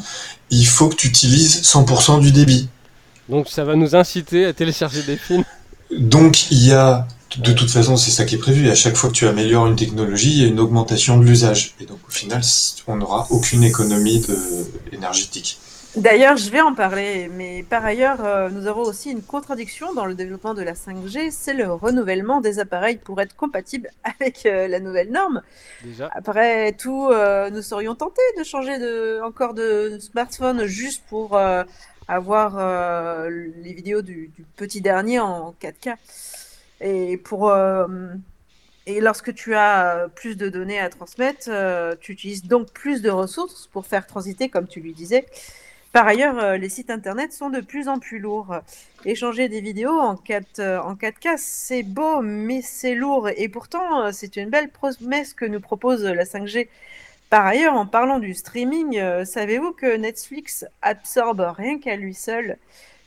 il 0.50 0.66
faut 0.66 0.88
que 0.88 0.96
tu 0.96 1.08
utilises 1.08 1.62
100% 1.62 2.20
du 2.20 2.32
débit. 2.32 2.68
donc 3.28 3.48
ça 3.48 3.64
va 3.64 3.74
nous 3.74 3.94
inciter 3.96 4.46
à 4.46 4.52
télécharger 4.52 5.02
des 5.02 5.16
films. 5.16 5.44
Donc 5.98 6.50
il 6.50 6.66
y 6.66 6.72
a, 6.72 7.06
de 7.38 7.52
toute 7.52 7.70
façon, 7.70 7.96
c'est 7.96 8.10
ça 8.10 8.24
qui 8.24 8.36
est 8.36 8.38
prévu. 8.38 8.70
À 8.70 8.74
chaque 8.74 8.96
fois 8.96 9.10
que 9.10 9.14
tu 9.14 9.26
améliores 9.26 9.66
une 9.66 9.76
technologie, 9.76 10.32
il 10.32 10.42
y 10.42 10.44
a 10.44 10.48
une 10.48 10.60
augmentation 10.60 11.18
de 11.18 11.24
l'usage. 11.24 11.74
Et 11.80 11.84
donc 11.84 11.98
au 12.06 12.10
final, 12.10 12.40
on 12.86 12.96
n'aura 12.96 13.26
aucune 13.30 13.62
économie 13.62 14.20
de, 14.20 14.36
énergétique. 14.92 15.58
D'ailleurs, 15.96 16.36
je 16.36 16.50
vais 16.50 16.60
en 16.60 16.74
parler, 16.74 17.30
mais 17.32 17.62
par 17.62 17.82
ailleurs, 17.82 18.22
euh, 18.22 18.50
nous 18.50 18.66
avons 18.66 18.82
aussi 18.82 19.10
une 19.10 19.22
contradiction 19.22 19.94
dans 19.94 20.04
le 20.04 20.14
développement 20.14 20.52
de 20.52 20.60
la 20.60 20.74
5G, 20.74 21.30
c'est 21.30 21.54
le 21.54 21.72
renouvellement 21.72 22.42
des 22.42 22.58
appareils 22.58 22.98
pour 22.98 23.18
être 23.22 23.34
compatibles 23.34 23.88
avec 24.20 24.44
euh, 24.44 24.68
la 24.68 24.78
nouvelle 24.78 25.10
norme. 25.10 25.40
Déjà, 25.82 26.10
Après 26.12 26.72
tout, 26.72 27.08
euh, 27.10 27.48
nous 27.48 27.62
serions 27.62 27.94
tentés 27.94 28.20
de 28.38 28.44
changer 28.44 28.78
de, 28.78 29.20
encore 29.24 29.54
de 29.54 29.96
smartphone 29.98 30.66
juste 30.66 31.02
pour 31.08 31.34
euh, 31.34 31.64
avoir 32.08 32.56
euh, 32.58 33.28
les 33.62 33.72
vidéos 33.72 34.02
du, 34.02 34.30
du 34.36 34.44
petit 34.56 34.80
dernier 34.80 35.20
en 35.20 35.54
4K. 35.60 35.96
Et 36.80 37.16
pour 37.16 37.50
euh, 37.50 37.86
et 38.86 39.00
lorsque 39.00 39.34
tu 39.34 39.54
as 39.54 40.08
plus 40.14 40.36
de 40.36 40.48
données 40.48 40.78
à 40.78 40.88
transmettre, 40.88 41.48
euh, 41.48 41.94
tu 42.00 42.12
utilises 42.12 42.44
donc 42.44 42.72
plus 42.72 43.02
de 43.02 43.10
ressources 43.10 43.68
pour 43.72 43.86
faire 43.86 44.06
transiter, 44.06 44.48
comme 44.48 44.68
tu 44.68 44.80
lui 44.80 44.92
disais. 44.92 45.26
Par 45.96 46.06
ailleurs, 46.06 46.38
euh, 46.38 46.56
les 46.58 46.68
sites 46.68 46.90
internet 46.90 47.32
sont 47.32 47.48
de 47.48 47.60
plus 47.60 47.88
en 47.88 47.98
plus 47.98 48.18
lourds. 48.18 48.54
Échanger 49.06 49.48
des 49.48 49.62
vidéos 49.62 49.98
en, 49.98 50.14
4, 50.14 50.58
euh, 50.58 50.78
en 50.80 50.94
4K, 50.94 51.36
c'est 51.38 51.82
beau, 51.82 52.20
mais 52.20 52.60
c'est 52.60 52.94
lourd. 52.94 53.30
Et 53.34 53.48
pourtant, 53.48 54.02
euh, 54.02 54.10
c'est 54.12 54.36
une 54.36 54.50
belle 54.50 54.68
promesse 54.68 55.32
que 55.32 55.46
nous 55.46 55.60
propose 55.60 56.04
la 56.04 56.24
5G. 56.24 56.68
Par 57.30 57.46
ailleurs, 57.46 57.74
en 57.74 57.86
parlant 57.86 58.18
du 58.18 58.34
streaming, 58.34 58.98
euh, 58.98 59.24
savez-vous 59.24 59.72
que 59.72 59.96
Netflix 59.96 60.66
absorbe 60.82 61.40
rien 61.56 61.78
qu'à 61.78 61.96
lui 61.96 62.14
seul? 62.14 62.58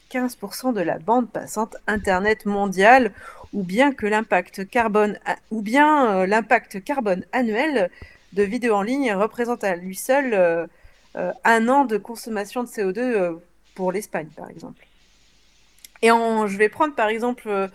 15% 0.09 0.73
de 0.73 0.81
la 0.81 0.97
bande 0.99 1.29
passante 1.29 1.75
internet 1.87 2.45
mondiale, 2.45 3.11
ou 3.53 3.63
bien 3.63 3.93
que 3.93 4.05
l'impact 4.05 4.67
carbone, 4.69 5.17
ou 5.51 5.61
bien 5.61 6.21
euh, 6.21 6.25
l'impact 6.25 6.83
carbone 6.83 7.25
annuel 7.31 7.89
de 8.33 8.43
vidéos 8.43 8.75
en 8.75 8.81
ligne 8.83 9.13
représente 9.13 9.63
à 9.63 9.75
lui 9.75 9.95
seul 9.95 10.33
euh, 10.33 10.67
euh, 11.15 11.31
un 11.43 11.67
an 11.69 11.85
de 11.85 11.97
consommation 11.97 12.63
de 12.63 12.69
CO2 12.69 12.97
euh, 12.99 13.33
pour 13.75 13.91
l'Espagne, 13.91 14.29
par 14.35 14.49
exemple. 14.49 14.85
Et 16.01 16.11
en- 16.11 16.47
je 16.47 16.57
vais 16.57 16.69
prendre 16.69 16.95
par 16.95 17.09
exemple 17.09 17.69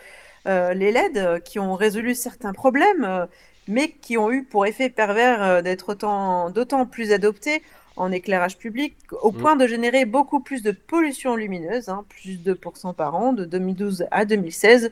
les 0.46 0.92
LED 0.92 1.42
qui 1.42 1.58
ont 1.58 1.74
résolu 1.74 2.14
certains 2.14 2.52
problèmes. 2.52 3.26
mais 3.66 3.88
qui 3.92 4.18
ont 4.18 4.30
eu 4.30 4.44
pour 4.44 4.66
effet 4.66 4.90
pervers 4.90 5.62
d'être 5.62 5.88
autant- 5.88 6.50
d'autant 6.50 6.84
plus 6.84 7.12
adoptés 7.12 7.62
en 7.96 8.10
éclairage 8.12 8.58
public, 8.58 8.94
au 9.22 9.30
Mm. 9.32 9.36
point 9.36 9.56
de 9.56 9.66
générer 9.66 10.04
beaucoup 10.04 10.40
plus 10.40 10.62
de 10.62 10.72
pollution 10.72 11.36
lumineuse, 11.36 11.88
hein, 11.88 12.04
plus 12.08 12.42
de 12.42 12.54
2% 12.54 12.92
par 12.92 13.14
an 13.14 13.32
de 13.32 13.44
2012 13.44 14.06
à 14.10 14.24
2016, 14.24 14.90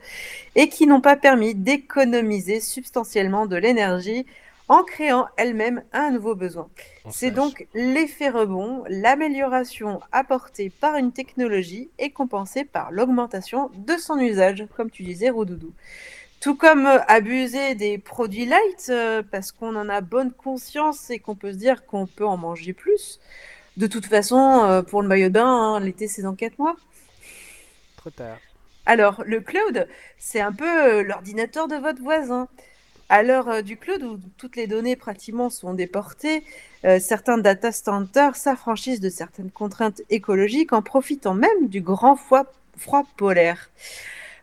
et 0.54 0.68
qui 0.68 0.86
n'ont 0.86 1.00
pas 1.00 1.16
permis 1.16 1.54
d'économiser 1.54 2.60
substantiellement 2.60 3.46
de 3.46 3.56
l'énergie 3.56 4.26
en 4.68 4.84
créant 4.84 5.26
elles-mêmes 5.36 5.82
un 5.92 6.12
nouveau 6.12 6.34
besoin. 6.34 6.68
C'est 7.10 7.32
donc 7.32 7.66
l'effet 7.74 8.30
rebond, 8.30 8.84
l'amélioration 8.88 10.00
apportée 10.12 10.70
par 10.70 10.96
une 10.96 11.12
technologie 11.12 11.90
et 11.98 12.10
compensée 12.10 12.64
par 12.64 12.92
l'augmentation 12.92 13.70
de 13.74 13.96
son 13.96 14.18
usage, 14.18 14.64
comme 14.76 14.90
tu 14.90 15.02
disais, 15.02 15.28
Roudoudou. 15.30 15.72
Tout 16.42 16.56
comme 16.56 16.86
euh, 16.86 16.98
abuser 17.06 17.76
des 17.76 17.98
produits 17.98 18.46
light, 18.46 18.86
euh, 18.90 19.22
parce 19.30 19.52
qu'on 19.52 19.76
en 19.76 19.88
a 19.88 20.00
bonne 20.00 20.32
conscience 20.32 21.08
et 21.08 21.20
qu'on 21.20 21.36
peut 21.36 21.52
se 21.52 21.56
dire 21.56 21.86
qu'on 21.86 22.06
peut 22.06 22.26
en 22.26 22.36
manger 22.36 22.72
plus. 22.72 23.20
De 23.76 23.86
toute 23.86 24.06
façon, 24.06 24.64
euh, 24.64 24.82
pour 24.82 25.02
le 25.02 25.08
maillot 25.08 25.28
de 25.28 25.34
bain, 25.34 25.46
hein, 25.46 25.78
l'été 25.78 26.08
c'est 26.08 26.22
dans 26.22 26.34
4 26.34 26.58
mois. 26.58 26.74
Trop 27.96 28.10
tard. 28.10 28.38
Alors, 28.86 29.22
le 29.24 29.40
cloud, 29.40 29.86
c'est 30.18 30.40
un 30.40 30.52
peu 30.52 31.02
l'ordinateur 31.02 31.68
de 31.68 31.76
votre 31.76 32.02
voisin. 32.02 32.48
À 33.08 33.22
l'heure 33.22 33.62
du 33.62 33.76
cloud, 33.76 34.02
où 34.02 34.18
toutes 34.36 34.56
les 34.56 34.66
données 34.66 34.96
pratiquement 34.96 35.48
sont 35.48 35.74
déportées, 35.74 36.42
euh, 36.84 36.98
certains 36.98 37.38
data 37.38 37.70
centers 37.70 38.34
s'affranchissent 38.34 39.00
de 39.00 39.10
certaines 39.10 39.52
contraintes 39.52 40.02
écologiques 40.10 40.72
en 40.72 40.82
profitant 40.82 41.34
même 41.34 41.68
du 41.68 41.80
grand 41.82 42.16
froid, 42.16 42.46
froid 42.76 43.04
polaire. 43.16 43.70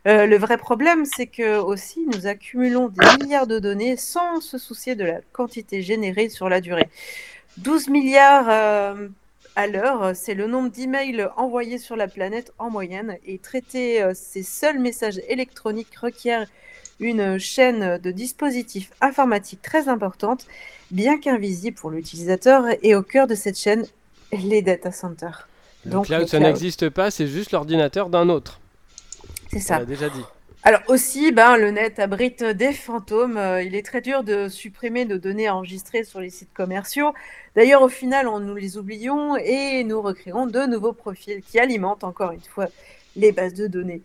Euh, 0.06 0.26
le 0.26 0.38
vrai 0.38 0.56
problème, 0.56 1.04
c'est 1.04 1.26
que 1.26 1.58
aussi 1.58 2.06
nous 2.06 2.26
accumulons 2.26 2.88
des 2.88 3.24
milliards 3.24 3.46
de 3.46 3.58
données 3.58 3.96
sans 3.96 4.40
se 4.40 4.56
soucier 4.56 4.94
de 4.94 5.04
la 5.04 5.20
quantité 5.32 5.82
générée 5.82 6.28
sur 6.28 6.48
la 6.48 6.60
durée. 6.60 6.88
12 7.58 7.88
milliards 7.88 8.46
euh, 8.48 9.08
à 9.56 9.66
l'heure, 9.66 10.12
c'est 10.14 10.34
le 10.34 10.46
nombre 10.46 10.70
d'emails 10.70 11.28
envoyés 11.36 11.78
sur 11.78 11.96
la 11.96 12.08
planète 12.08 12.52
en 12.58 12.70
moyenne 12.70 13.18
et 13.26 13.38
traiter 13.38 14.02
euh, 14.02 14.12
ces 14.14 14.42
seuls 14.42 14.78
messages 14.78 15.20
électroniques 15.28 15.94
requiert 15.96 16.46
une 16.98 17.38
chaîne 17.38 17.98
de 17.98 18.10
dispositifs 18.10 18.90
informatiques 19.00 19.62
très 19.62 19.88
importante, 19.88 20.46
bien 20.90 21.18
qu'invisible 21.18 21.76
pour 21.76 21.90
l'utilisateur, 21.90 22.64
et 22.82 22.94
au 22.94 23.02
cœur 23.02 23.26
de 23.26 23.34
cette 23.34 23.58
chaîne, 23.58 23.86
les 24.32 24.60
data 24.60 24.92
centers. 24.92 25.48
Le 25.86 25.92
Donc, 25.92 26.06
cloud, 26.06 26.20
le 26.20 26.26
ça 26.26 26.38
n'existe 26.38 26.90
pas, 26.90 27.10
c'est 27.10 27.26
juste 27.26 27.52
l'ordinateur 27.52 28.10
d'un 28.10 28.28
autre. 28.28 28.60
C'est 29.50 29.58
On 29.58 29.60
ça. 29.60 29.78
l'a 29.80 29.84
déjà 29.84 30.08
dit. 30.08 30.24
Alors 30.62 30.82
aussi, 30.88 31.32
ben, 31.32 31.56
le 31.56 31.70
net 31.70 31.98
abrite 31.98 32.44
des 32.44 32.72
fantômes. 32.72 33.38
Euh, 33.38 33.62
il 33.62 33.74
est 33.74 33.84
très 33.84 34.02
dur 34.02 34.22
de 34.22 34.48
supprimer 34.48 35.06
nos 35.06 35.16
données 35.16 35.48
enregistrées 35.48 36.04
sur 36.04 36.20
les 36.20 36.28
sites 36.28 36.52
commerciaux. 36.52 37.14
D'ailleurs, 37.56 37.80
au 37.82 37.88
final, 37.88 38.28
on 38.28 38.40
nous 38.40 38.54
les 38.54 38.76
oublions 38.76 39.36
et 39.36 39.84
nous 39.84 40.02
recréons 40.02 40.46
de 40.46 40.66
nouveaux 40.66 40.92
profils 40.92 41.40
qui 41.42 41.58
alimentent 41.58 42.04
encore 42.04 42.32
une 42.32 42.42
fois 42.42 42.66
les 43.16 43.32
bases 43.32 43.54
de 43.54 43.66
données. 43.66 44.02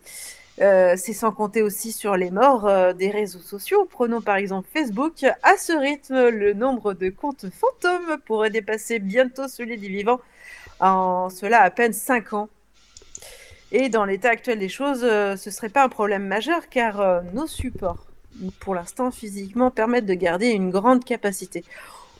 Euh, 0.62 0.94
c'est 0.96 1.12
sans 1.12 1.30
compter 1.30 1.60
aussi 1.60 1.92
sur 1.92 2.16
les 2.16 2.30
morts 2.30 2.66
euh, 2.66 2.94
des 2.94 3.10
réseaux 3.10 3.40
sociaux. 3.40 3.86
Prenons 3.90 4.22
par 4.22 4.36
exemple 4.36 4.66
Facebook. 4.72 5.24
À 5.42 5.58
ce 5.58 5.72
rythme, 5.78 6.30
le 6.30 6.54
nombre 6.54 6.94
de 6.94 7.10
comptes 7.10 7.46
fantômes 7.50 8.16
pourrait 8.24 8.50
dépasser 8.50 8.98
bientôt 8.98 9.46
celui 9.48 9.76
des 9.76 9.88
vivants 9.88 10.20
en 10.80 11.28
cela 11.30 11.60
à 11.60 11.70
peine 11.70 11.92
5 11.92 12.32
ans. 12.32 12.48
Et 13.72 13.88
dans 13.88 14.04
l'état 14.04 14.30
actuel 14.30 14.58
des 14.58 14.68
choses, 14.68 15.02
euh, 15.02 15.36
ce 15.36 15.50
serait 15.50 15.68
pas 15.68 15.84
un 15.84 15.88
problème 15.88 16.26
majeur 16.26 16.68
car 16.68 17.00
euh, 17.00 17.20
nos 17.32 17.46
supports, 17.46 18.06
pour 18.60 18.74
l'instant 18.74 19.10
physiquement, 19.10 19.70
permettent 19.70 20.06
de 20.06 20.14
garder 20.14 20.50
une 20.50 20.70
grande 20.70 21.04
capacité. 21.04 21.64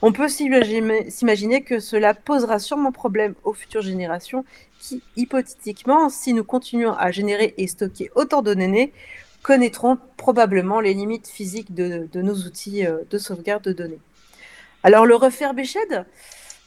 On 0.01 0.11
peut 0.11 0.27
s'imaginer 0.29 1.63
que 1.63 1.79
cela 1.79 2.13
posera 2.13 2.59
sûrement 2.59 2.91
problème 2.91 3.33
aux 3.43 3.53
futures 3.53 3.81
générations 3.81 4.45
qui, 4.79 5.01
hypothétiquement, 5.15 6.09
si 6.09 6.33
nous 6.33 6.43
continuons 6.43 6.93
à 6.93 7.09
générer 7.11 7.55
et 7.57 7.65
stocker 7.65 8.11
autant 8.13 8.43
de 8.43 8.53
données, 8.53 8.93
connaîtront 9.41 9.97
probablement 10.17 10.81
les 10.81 10.93
limites 10.93 11.27
physiques 11.27 11.73
de, 11.73 12.07
de 12.11 12.21
nos 12.21 12.35
outils 12.35 12.85
euh, 12.85 12.99
de 13.09 13.17
sauvegarde 13.17 13.63
de 13.63 13.71
données. 13.71 13.99
Alors 14.83 15.05
le 15.05 15.15
refurbished 15.15 16.05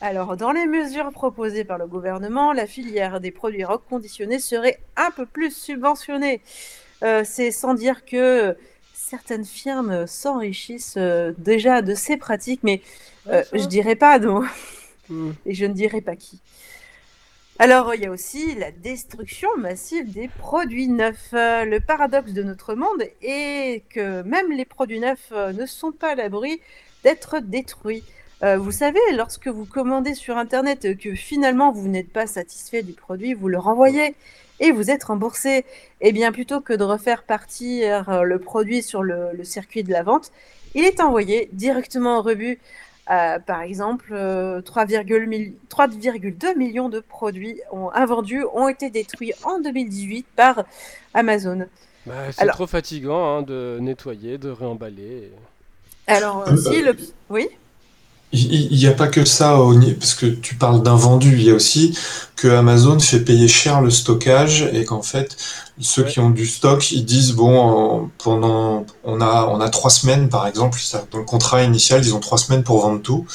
alors, 0.00 0.36
dans 0.36 0.52
les 0.52 0.66
mesures 0.66 1.12
proposées 1.12 1.64
par 1.64 1.76
le 1.76 1.86
gouvernement, 1.86 2.52
la 2.52 2.66
filière 2.66 3.20
des 3.20 3.30
produits 3.30 3.64
reconditionnés 3.64 4.38
serait 4.38 4.80
un 4.96 5.10
peu 5.10 5.26
plus 5.26 5.54
subventionnée. 5.54 6.40
Euh, 7.02 7.22
c'est 7.24 7.50
sans 7.50 7.74
dire 7.74 8.04
que 8.04 8.56
certaines 8.94 9.44
firmes 9.44 10.06
s'enrichissent 10.06 10.96
euh, 10.96 11.32
déjà 11.36 11.82
de 11.82 11.94
ces 11.94 12.16
pratiques, 12.16 12.60
mais 12.62 12.80
euh, 13.28 13.42
je 13.52 13.64
dirais 13.66 13.96
pas 13.96 14.18
non, 14.18 14.42
Hmm. 15.10 15.32
et 15.44 15.54
je 15.54 15.66
ne 15.66 15.74
dirai 15.74 16.00
pas 16.00 16.14
qui. 16.14 16.40
Alors, 17.58 17.94
il 17.94 18.00
y 18.00 18.06
a 18.06 18.10
aussi 18.10 18.54
la 18.54 18.70
destruction 18.70 19.48
massive 19.58 20.10
des 20.12 20.28
produits 20.28 20.86
neufs. 20.86 21.34
Euh, 21.34 21.64
le 21.64 21.80
paradoxe 21.80 22.32
de 22.32 22.44
notre 22.44 22.74
monde 22.74 23.02
est 23.20 23.82
que 23.90 24.22
même 24.22 24.52
les 24.52 24.64
produits 24.64 25.00
neufs 25.00 25.32
ne 25.32 25.66
sont 25.66 25.92
pas 25.92 26.12
à 26.12 26.14
l'abri 26.14 26.60
d'être 27.02 27.40
détruits. 27.40 28.04
Euh, 28.42 28.56
vous 28.56 28.72
savez, 28.72 29.00
lorsque 29.14 29.48
vous 29.48 29.66
commandez 29.66 30.14
sur 30.14 30.38
Internet 30.38 30.84
euh, 30.86 30.94
que 30.94 31.14
finalement 31.14 31.72
vous 31.72 31.88
n'êtes 31.88 32.10
pas 32.10 32.26
satisfait 32.26 32.82
du 32.82 32.92
produit, 32.92 33.34
vous 33.34 33.48
le 33.48 33.58
renvoyez 33.58 34.14
et 34.60 34.72
vous 34.72 34.90
êtes 34.90 35.04
remboursé. 35.04 35.64
Et 36.00 36.12
bien 36.12 36.32
plutôt 36.32 36.60
que 36.60 36.72
de 36.72 36.84
refaire 36.84 37.22
partir 37.22 38.08
euh, 38.08 38.22
le 38.22 38.38
produit 38.38 38.82
sur 38.82 39.02
le, 39.02 39.28
le 39.34 39.44
circuit 39.44 39.82
de 39.84 39.90
la 39.92 40.02
vente, 40.02 40.32
il 40.74 40.84
est 40.84 41.00
envoyé 41.00 41.48
directement 41.52 42.18
au 42.18 42.22
rebut. 42.22 42.58
Euh, 43.10 43.38
par 43.40 43.60
exemple, 43.62 44.10
euh, 44.12 44.60
3,2 44.62 45.26
mil- 45.26 45.54
3,2 45.68 46.56
millions 46.56 46.88
de 46.88 47.00
produits 47.00 47.60
ont, 47.72 47.90
invendus 47.90 48.44
ont 48.54 48.68
été 48.68 48.88
détruits 48.88 49.32
en 49.42 49.58
2018 49.60 50.24
par 50.36 50.64
Amazon. 51.12 51.66
Bah, 52.06 52.14
c'est 52.32 52.40
Alors- 52.42 52.54
trop 52.54 52.66
fatigant 52.68 53.38
hein, 53.38 53.42
de 53.42 53.78
nettoyer, 53.80 54.38
de 54.38 54.48
réemballer. 54.48 55.30
Alors 56.06 56.44
aussi, 56.50 56.80
le... 56.82 56.96
oui? 57.28 57.48
Il 58.32 58.76
n'y 58.76 58.86
a 58.86 58.92
pas 58.92 59.08
que 59.08 59.24
ça, 59.24 59.58
parce 59.98 60.14
que 60.14 60.26
tu 60.26 60.54
parles 60.54 60.84
d'invendu, 60.84 61.32
il 61.32 61.42
y 61.42 61.50
a 61.50 61.54
aussi 61.54 61.98
que 62.36 62.46
Amazon 62.46 63.00
fait 63.00 63.18
payer 63.20 63.48
cher 63.48 63.80
le 63.80 63.90
stockage 63.90 64.70
et 64.72 64.84
qu'en 64.84 65.02
fait, 65.02 65.36
ceux 65.80 66.04
Ouais. 66.04 66.08
qui 66.08 66.20
ont 66.20 66.30
du 66.30 66.46
stock, 66.46 66.92
ils 66.92 67.04
disent, 67.04 67.32
bon, 67.32 68.08
pendant, 68.22 68.86
on 69.02 69.20
a, 69.20 69.48
on 69.50 69.60
a 69.60 69.68
trois 69.68 69.90
semaines, 69.90 70.28
par 70.28 70.46
exemple, 70.46 70.78
ça- 70.80 71.04
dans 71.10 71.18
le 71.18 71.24
contrat 71.24 71.64
initial, 71.64 72.02
ils 72.04 72.14
ont 72.14 72.20
trois 72.20 72.38
semaines 72.38 72.62
pour 72.62 72.80
vendre 72.80 73.02
tout. 73.02 73.26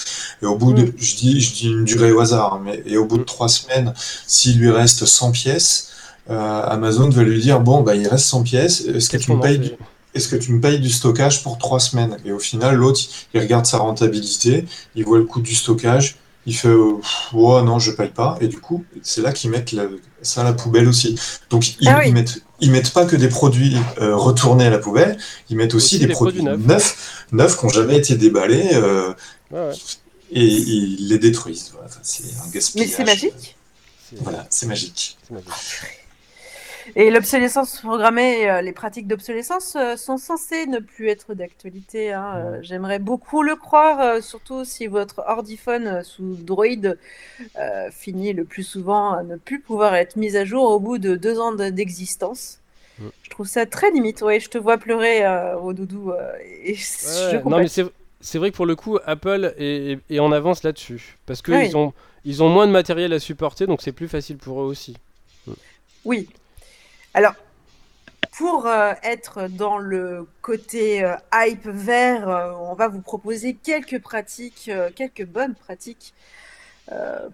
Et 0.41 0.45
au 0.45 0.55
bout 0.55 0.71
de, 0.71 0.83
Mm. 0.83 0.93
je 0.97 1.15
dis, 1.17 1.41
je 1.41 1.53
dis 1.53 1.67
une 1.67 1.83
durée 1.83 2.13
au 2.13 2.21
hasard, 2.21 2.53
hein, 2.53 2.61
mais, 2.63 2.81
et 2.85 2.97
au 2.97 3.03
bout 3.05 3.17
de 3.17 3.23
Mm. 3.23 3.25
trois 3.25 3.49
semaines, 3.49 3.93
s'il 4.27 4.59
lui 4.59 4.71
reste 4.71 5.05
100 5.05 5.31
pièces, 5.31 5.89
euh, 6.29 6.61
Amazon 6.69 7.09
va 7.09 7.23
lui 7.23 7.41
dire, 7.41 7.59
bon, 7.59 7.81
bah, 7.81 7.95
il 7.95 8.07
reste 8.07 8.25
100 8.27 8.43
pièces, 8.43 8.79
est-ce 8.81 9.09
que 9.09 9.17
tu 9.17 9.33
me 9.33 9.41
payes 9.41 9.59
du- 9.59 9.71
est-ce 10.15 10.27
que 10.29 10.35
tu 10.37 10.51
me 10.53 10.59
payes 10.61 10.79
du 10.79 10.89
stockage 10.89 11.43
pour 11.43 11.57
trois 11.57 11.79
semaines? 11.79 12.17
Et 12.25 12.31
au 12.31 12.39
final, 12.39 12.75
l'autre, 12.75 13.01
il 13.33 13.39
regarde 13.41 13.65
sa 13.65 13.77
rentabilité, 13.77 14.65
il 14.95 15.03
voit 15.05 15.17
le 15.17 15.25
coût 15.25 15.41
du 15.41 15.53
stockage, 15.53 16.15
il 16.47 16.55
fait 16.55 16.69
euh, 16.69 16.93
oh 17.33 17.61
non, 17.61 17.79
je 17.79 17.91
paye 17.91 18.09
pas. 18.09 18.37
Et 18.41 18.47
du 18.47 18.59
coup, 18.59 18.83
c'est 19.03 19.21
là 19.21 19.31
qu'ils 19.33 19.49
mettent 19.51 19.71
la- 19.73 19.87
ça 20.21 20.41
à 20.41 20.43
la 20.43 20.53
poubelle 20.53 20.87
aussi. 20.87 21.19
Donc, 21.49 21.75
ils, 21.81 21.87
Ah 21.89 21.99
oui. 21.99 22.05
ils 22.09 22.13
mettent, 22.13 22.39
ils 22.61 22.71
mettent 22.71 22.91
pas 22.93 23.05
que 23.05 23.15
des 23.15 23.27
produits 23.29 23.75
euh, 23.99 24.15
retournés 24.15 24.65
à 24.65 24.69
la 24.69 24.79
poubelle, 24.79 25.17
ils 25.49 25.57
mettent 25.57 25.75
aussi, 25.75 25.95
Aussi 25.95 25.99
des 25.99 26.07
des 26.07 26.13
produits, 26.13 26.41
produits 26.41 26.57
neufs. 26.65 26.67
neufs, 26.67 27.25
neufs 27.31 27.57
qui 27.59 27.65
n'ont 27.65 27.71
jamais 27.71 27.97
été 27.97 28.15
déballés 28.15 28.69
euh, 28.73 29.13
ouais. 29.51 29.71
et 30.31 30.45
ils 30.45 31.07
les 31.09 31.19
détruisent. 31.19 31.71
Voilà, 31.73 31.89
c'est 32.03 32.23
un 32.23 32.45
Mais 32.45 32.51
gaspillage. 32.53 32.89
c'est 32.95 33.03
magique. 33.03 33.55
Voilà, 34.21 34.45
c'est 34.49 34.65
magique. 34.67 35.17
c'est 35.27 35.33
magique. 35.33 35.49
Et 36.95 37.09
l'obsolescence 37.09 37.79
programmée, 37.81 38.49
euh, 38.49 38.61
les 38.61 38.71
pratiques 38.71 39.07
d'obsolescence 39.07 39.75
euh, 39.75 39.95
sont 39.97 40.17
censées 40.17 40.67
ne 40.67 40.79
plus 40.79 41.09
être 41.09 41.33
d'actualité. 41.33 42.13
hein, 42.13 42.33
euh, 42.37 42.59
J'aimerais 42.61 42.99
beaucoup 42.99 43.41
le 43.43 43.55
croire, 43.55 44.21
surtout 44.21 44.65
si 44.65 44.87
votre 44.87 45.23
ordiphone 45.27 46.03
sous 46.03 46.35
Droid 46.35 46.97
finit 47.91 48.33
le 48.33 48.43
plus 48.45 48.63
souvent 48.63 49.13
à 49.13 49.23
ne 49.23 49.35
plus 49.35 49.59
pouvoir 49.59 49.95
être 49.95 50.15
mis 50.15 50.35
à 50.37 50.45
jour 50.45 50.69
au 50.69 50.79
bout 50.79 50.97
de 50.97 51.15
deux 51.15 51.39
ans 51.39 51.53
de- 51.53 51.69
d'existence. 51.69 52.59
Mm. 52.99 53.07
Je 53.23 53.29
trouve 53.29 53.47
ça 53.47 53.65
très 53.65 53.91
limite. 53.91 54.21
Ouais, 54.21 54.39
je 54.39 54.49
te 54.49 54.57
vois 54.57 54.77
pleurer 54.77 55.23
au 55.61 55.73
doudou. 55.73 56.11
et 56.63 56.71
Ouais, 56.71 56.75
je 57.31 57.37
ouais. 57.37 57.43
non, 57.45 57.59
mais 57.59 57.67
c'est 57.67 58.37
vrai 58.37 58.51
que 58.51 58.55
pour 58.55 58.65
le 58.65 58.75
coup, 58.75 58.97
Apple 59.05 59.53
est, 59.57 59.91
est- 59.93 59.99
est 60.15 60.19
en 60.19 60.31
avance 60.31 60.63
là-dessus. 60.63 61.17
Parce 61.25 61.41
qu'ils 61.41 61.53
Ah 61.53 61.59
oui. 61.59 61.75
ont, 61.75 61.93
ils 62.25 62.43
ont 62.43 62.49
moins 62.49 62.67
de 62.67 62.71
matériel 62.71 63.11
à 63.13 63.19
supporter, 63.19 63.67
donc 63.67 63.81
c'est 63.81 63.91
plus 63.91 64.07
facile 64.07 64.37
pour 64.37 64.61
eux 64.61 64.65
aussi. 64.65 64.95
Oui. 66.05 66.27
Alors, 67.15 67.35
pour 68.37 68.67
euh, 68.67 68.91
être 69.01 69.47
dans 69.47 69.77
le 69.77 70.27
côté 70.41 71.01
euh, 71.01 71.15
hype 71.33 71.65
vert, 71.65 72.27
euh, 72.27 72.51
on 72.59 72.73
va 72.73 72.89
vous 72.89 72.99
proposer 72.99 73.53
quelques 73.53 74.01
pratiques, 74.01 74.69
quelques 74.97 75.25
bonnes 75.25 75.55
pratiques 75.55 76.13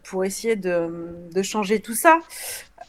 pour 0.03 0.23
essayer 0.23 0.55
de, 0.55 1.41
changer 1.41 1.79
tout 1.79 1.95
ça 1.95 2.19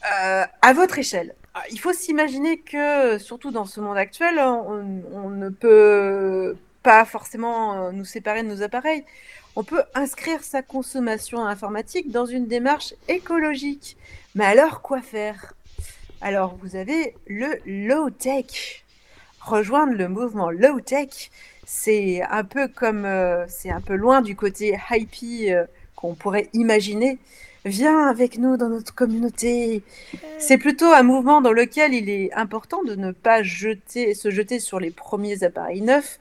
à 0.03 0.73
votre 0.75 0.99
échelle. 0.99 1.35
Ah, 1.55 1.63
Il 1.71 1.81
faut 1.81 1.95
s'imaginer 1.95 2.59
que, 2.59 3.19
surtout 3.19 3.51
dans 3.51 3.65
ce 3.65 3.81
monde 3.81 3.97
actuel, 3.97 4.39
on, 4.39 5.03
on 5.13 5.31
ne 5.31 5.49
peut 5.49 6.57
pas 6.83 7.05
forcément 7.07 7.91
nous 7.91 8.05
séparer 8.05 8.43
de 8.43 8.49
nos 8.49 8.63
appareils. 8.63 9.05
On 9.57 9.65
peut 9.65 9.83
inscrire 9.95 10.45
sa 10.45 10.61
consommation 10.61 11.45
informatique 11.45 12.11
dans 12.11 12.27
une 12.27 12.47
démarche 12.47 12.95
écologique. 13.09 13.97
Mais 14.35 14.45
alors, 14.45 14.83
quoi 14.83 15.01
faire? 15.01 15.55
Alors, 16.25 16.57
vous 16.63 16.77
avez 16.77 17.17
le 17.27 17.59
low-tech. 17.67 18.85
Rejoindre 19.41 19.95
le 19.95 20.09
mouvement 20.09 20.51
low-tech, 20.51 21.33
c'est 21.67 22.23
un 22.31 22.45
peu 22.45 22.69
comme, 22.69 23.05
euh, 23.05 23.45
c'est 23.49 23.71
un 23.73 23.81
peu 23.81 23.97
loin 23.97 24.23
du 24.23 24.37
côté 24.37 24.79
hippie 24.89 25.53
euh, 25.53 25.65
qu'on 25.97 26.15
pourrait 26.15 26.49
imaginer. 26.53 27.19
Viens 27.65 28.07
avec 28.07 28.39
nous 28.39 28.57
dans 28.57 28.69
notre 28.69 28.95
communauté. 28.95 29.83
C'est 30.39 30.59
plutôt 30.59 30.93
un 30.93 31.03
mouvement 31.03 31.41
dans 31.41 31.51
lequel 31.51 31.93
il 31.93 32.09
est 32.09 32.33
important 32.35 32.85
de 32.85 32.95
ne 32.95 33.11
pas 33.11 33.43
se 33.43 34.31
jeter 34.31 34.61
sur 34.61 34.79
les 34.79 34.93
premiers 34.93 35.43
appareils 35.43 35.83
neufs. 35.83 36.21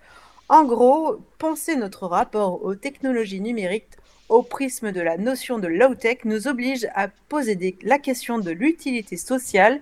En 0.49 0.63
gros, 0.63 1.19
penser 1.37 1.75
notre 1.75 2.07
rapport 2.07 2.65
aux 2.65 2.73
technologies 2.73 3.39
numériques 3.39 3.97
au 4.31 4.43
prisme 4.43 4.93
de 4.93 5.01
la 5.01 5.17
notion 5.17 5.59
de 5.59 5.67
low-tech 5.67 6.19
nous 6.23 6.47
oblige 6.47 6.87
à 6.95 7.09
poser 7.09 7.77
la 7.81 7.99
question 7.99 8.39
de 8.39 8.51
l'utilité 8.51 9.17
sociale, 9.17 9.81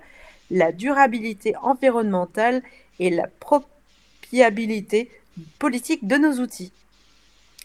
la 0.50 0.72
durabilité 0.72 1.56
environnementale 1.58 2.64
et 2.98 3.12
la 3.12 3.28
propriabilité 3.28 5.12
politique 5.60 6.08
de 6.08 6.18
nos 6.18 6.42
outils. 6.42 6.72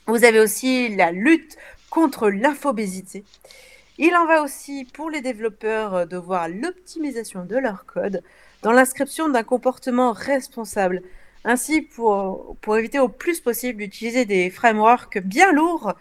Vous 0.06 0.24
avez 0.24 0.40
aussi 0.40 0.94
la 0.94 1.10
lutte 1.10 1.56
contre 1.88 2.28
l'infobésité. 2.28 3.24
Il 3.96 4.14
en 4.14 4.26
va 4.26 4.42
aussi 4.42 4.84
pour 4.92 5.08
les 5.08 5.22
développeurs 5.22 5.94
euh, 5.94 6.04
de 6.04 6.18
voir 6.18 6.48
l'optimisation 6.48 7.46
de 7.46 7.56
leur 7.56 7.86
code 7.86 8.22
dans 8.60 8.72
l'inscription 8.72 9.30
d'un 9.30 9.44
comportement 9.44 10.12
responsable. 10.12 11.02
Ainsi, 11.44 11.80
pour, 11.80 12.56
pour 12.60 12.76
éviter 12.76 12.98
au 12.98 13.08
plus 13.08 13.40
possible 13.40 13.78
d'utiliser 13.78 14.26
des 14.26 14.50
frameworks 14.50 15.18
bien 15.18 15.52
lourds 15.52 15.94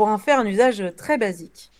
pour 0.00 0.08
en 0.08 0.16
faire 0.16 0.38
un 0.38 0.46
usage 0.46 0.82
très 0.96 1.18
basique. 1.18 1.70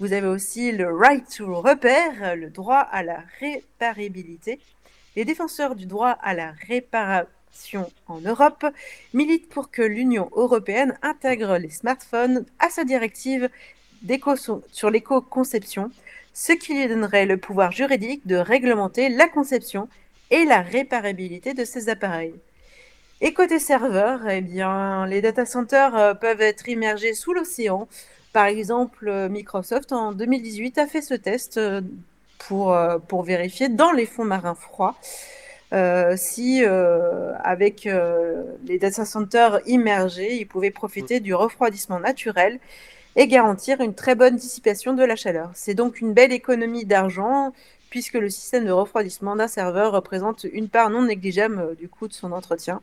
Vous 0.00 0.12
avez 0.12 0.26
aussi 0.26 0.72
le 0.72 0.92
right 0.92 1.24
to 1.36 1.46
repair, 1.60 2.34
le 2.34 2.50
droit 2.50 2.80
à 2.80 3.04
la 3.04 3.22
réparabilité. 3.38 4.58
Les 5.14 5.24
défenseurs 5.24 5.76
du 5.76 5.86
droit 5.86 6.10
à 6.10 6.34
la 6.34 6.54
réparation 6.66 7.88
en 8.08 8.20
Europe 8.20 8.66
militent 9.14 9.48
pour 9.48 9.70
que 9.70 9.82
l'Union 9.82 10.28
européenne 10.34 10.98
intègre 11.02 11.56
les 11.56 11.70
smartphones 11.70 12.46
à 12.58 12.68
sa 12.68 12.82
directive 12.82 13.48
sur 14.72 14.90
l'éco-conception, 14.90 15.92
ce 16.34 16.54
qui 16.54 16.74
lui 16.74 16.88
donnerait 16.88 17.26
le 17.26 17.36
pouvoir 17.36 17.70
juridique 17.70 18.26
de 18.26 18.34
réglementer 18.34 19.08
la 19.08 19.28
conception 19.28 19.88
et 20.32 20.44
la 20.46 20.62
réparabilité 20.62 21.54
de 21.54 21.64
ces 21.64 21.88
appareils. 21.88 22.34
Et 23.24 23.34
côté 23.34 23.60
serveur, 23.60 24.28
eh 24.28 24.40
bien, 24.40 25.06
les 25.06 25.20
data 25.20 25.46
centers 25.46 25.94
euh, 25.94 26.12
peuvent 26.12 26.40
être 26.40 26.68
immergés 26.68 27.14
sous 27.14 27.32
l'océan. 27.32 27.86
Par 28.32 28.46
exemple, 28.46 29.06
euh, 29.08 29.28
Microsoft 29.28 29.92
en 29.92 30.10
2018 30.10 30.78
a 30.78 30.88
fait 30.88 31.02
ce 31.02 31.14
test 31.14 31.56
euh, 31.56 31.82
pour, 32.48 33.22
vérifier 33.22 33.68
dans 33.68 33.92
les 33.92 34.06
fonds 34.06 34.24
marins 34.24 34.56
froids 34.56 34.96
si, 36.16 36.62
avec 36.64 37.88
les 38.66 38.78
data 38.78 39.06
centers 39.06 39.60
immergés, 39.66 40.34
ils 40.34 40.44
pouvaient 40.44 40.72
profiter 40.72 41.20
du 41.20 41.34
refroidissement 41.34 41.98
naturel 41.98 42.58
et 43.16 43.26
garantir 43.26 43.80
une 43.80 43.94
très 43.94 44.14
bonne 44.14 44.36
dissipation 44.36 44.92
de 44.92 45.02
la 45.02 45.16
chaleur. 45.16 45.50
C'est 45.54 45.72
donc 45.72 46.02
une 46.02 46.12
belle 46.12 46.32
économie 46.32 46.84
d'argent 46.84 47.54
puisque 47.92 48.14
le 48.14 48.30
système 48.30 48.64
de 48.64 48.70
refroidissement 48.72 49.36
d'un 49.36 49.48
serveur 49.48 49.92
représente 49.92 50.46
une 50.50 50.70
part 50.70 50.88
non 50.88 51.02
négligeable 51.02 51.58
euh, 51.60 51.74
du 51.74 51.90
coût 51.90 52.08
de 52.08 52.14
son 52.14 52.32
entretien. 52.32 52.80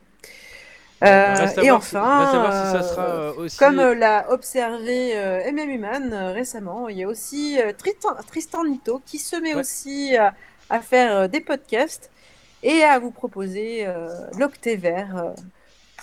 Euh, 1.03 1.33
Reste 1.33 1.57
à 1.57 1.61
et 1.61 1.65
si- 1.65 1.71
enfin, 1.71 2.51
si 2.51 2.71
ça 2.71 2.75
euh, 2.77 2.83
sera 2.83 3.05
euh, 3.05 3.33
aussi. 3.37 3.57
comme 3.57 3.79
euh, 3.79 3.95
l'a 3.95 4.31
observé 4.31 5.17
euh, 5.17 5.51
MM 5.51 5.69
Human 5.71 6.13
euh, 6.13 6.31
récemment, 6.31 6.89
il 6.89 6.97
y 6.99 7.03
a 7.03 7.07
aussi 7.07 7.59
euh, 7.59 7.71
Tristan, 7.75 8.09
Tristan 8.27 8.63
Nito 8.65 9.01
qui 9.03 9.17
se 9.17 9.35
met 9.35 9.55
Ouais. 9.55 9.61
aussi 9.61 10.15
à, 10.15 10.35
à 10.69 10.79
faire 10.79 11.15
euh, 11.17 11.27
des 11.27 11.39
podcasts 11.41 12.11
et 12.61 12.83
à 12.83 12.99
vous 12.99 13.09
proposer 13.09 13.87
euh, 13.87 14.09
l'Octévert 14.37 15.17
euh, 15.17 15.29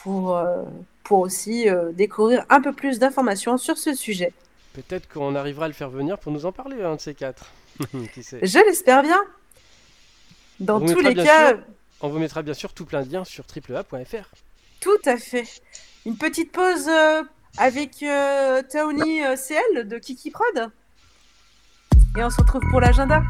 pour, 0.02 0.36
euh, 0.36 0.62
pour 1.04 1.20
aussi 1.20 1.68
euh, 1.70 1.92
découvrir 1.92 2.44
un 2.48 2.60
peu 2.60 2.72
plus 2.72 2.98
d'informations 2.98 3.56
sur 3.56 3.78
ce 3.78 3.94
sujet. 3.94 4.32
Peut-être 4.72 5.08
qu'on 5.08 5.36
arrivera 5.36 5.66
à 5.66 5.68
le 5.68 5.74
faire 5.74 5.90
venir 5.90 6.18
pour 6.18 6.32
nous 6.32 6.44
en 6.44 6.50
parler, 6.52 6.82
un 6.82 6.96
de 6.96 7.00
ces 7.00 7.14
quatre. 7.14 7.52
Qui 8.14 8.22
sait 8.22 8.40
Je 8.42 8.58
l'espère 8.58 9.02
bien. 9.02 9.20
Dans 10.60 10.80
tous 10.80 11.00
les 11.00 11.14
cas, 11.14 11.48
sûr- 11.50 11.58
On 12.00 12.08
vous 12.08 12.18
mettra 12.18 12.42
bien 12.42 12.54
sûr 12.54 12.72
tout 12.72 12.84
plein 12.86 13.02
de 13.02 13.12
liens 13.12 13.24
sur 13.24 13.46
triplea.fr. 13.46 14.30
tout 14.80 14.98
à 15.04 15.16
fait. 15.16 15.46
Une 16.06 16.16
petite 16.16 16.52
pause 16.52 16.88
euh, 16.88 17.22
avec 17.58 18.02
euh, 18.02 18.62
Tony 18.70 19.24
euh, 19.24 19.36
CL 19.36 19.88
de 19.88 19.98
Kiki 19.98 20.30
Prod. 20.30 20.70
Et 22.16 22.22
on 22.22 22.30
se 22.30 22.40
retrouve 22.40 22.62
pour 22.70 22.80
l'agenda. 22.80 23.22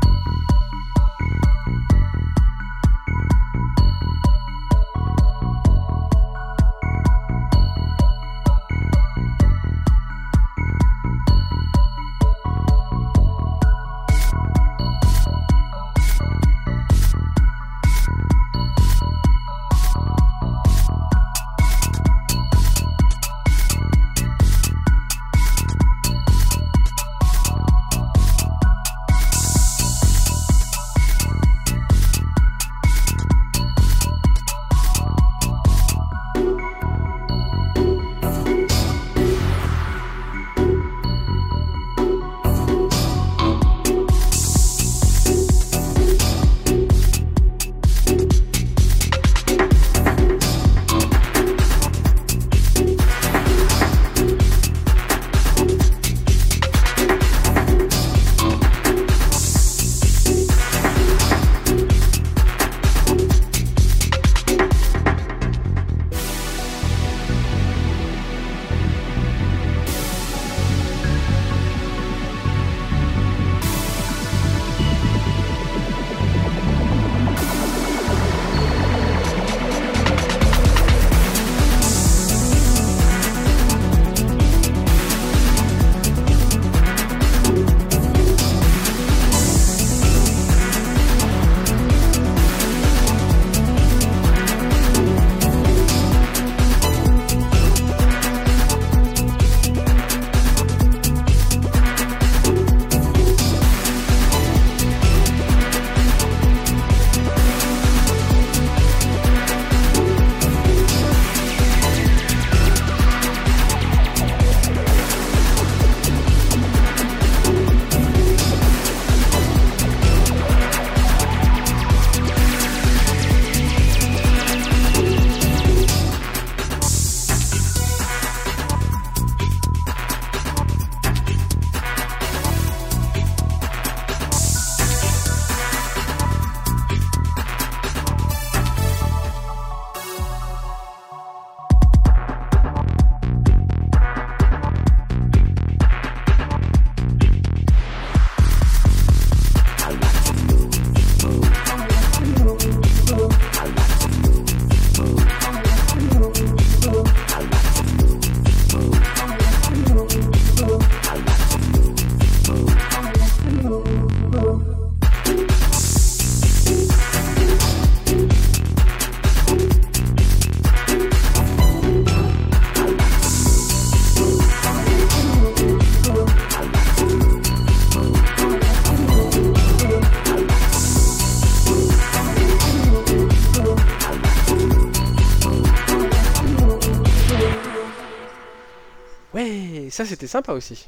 Ça 189.97 190.05
c'était 190.05 190.27
sympa 190.27 190.53
aussi. 190.53 190.87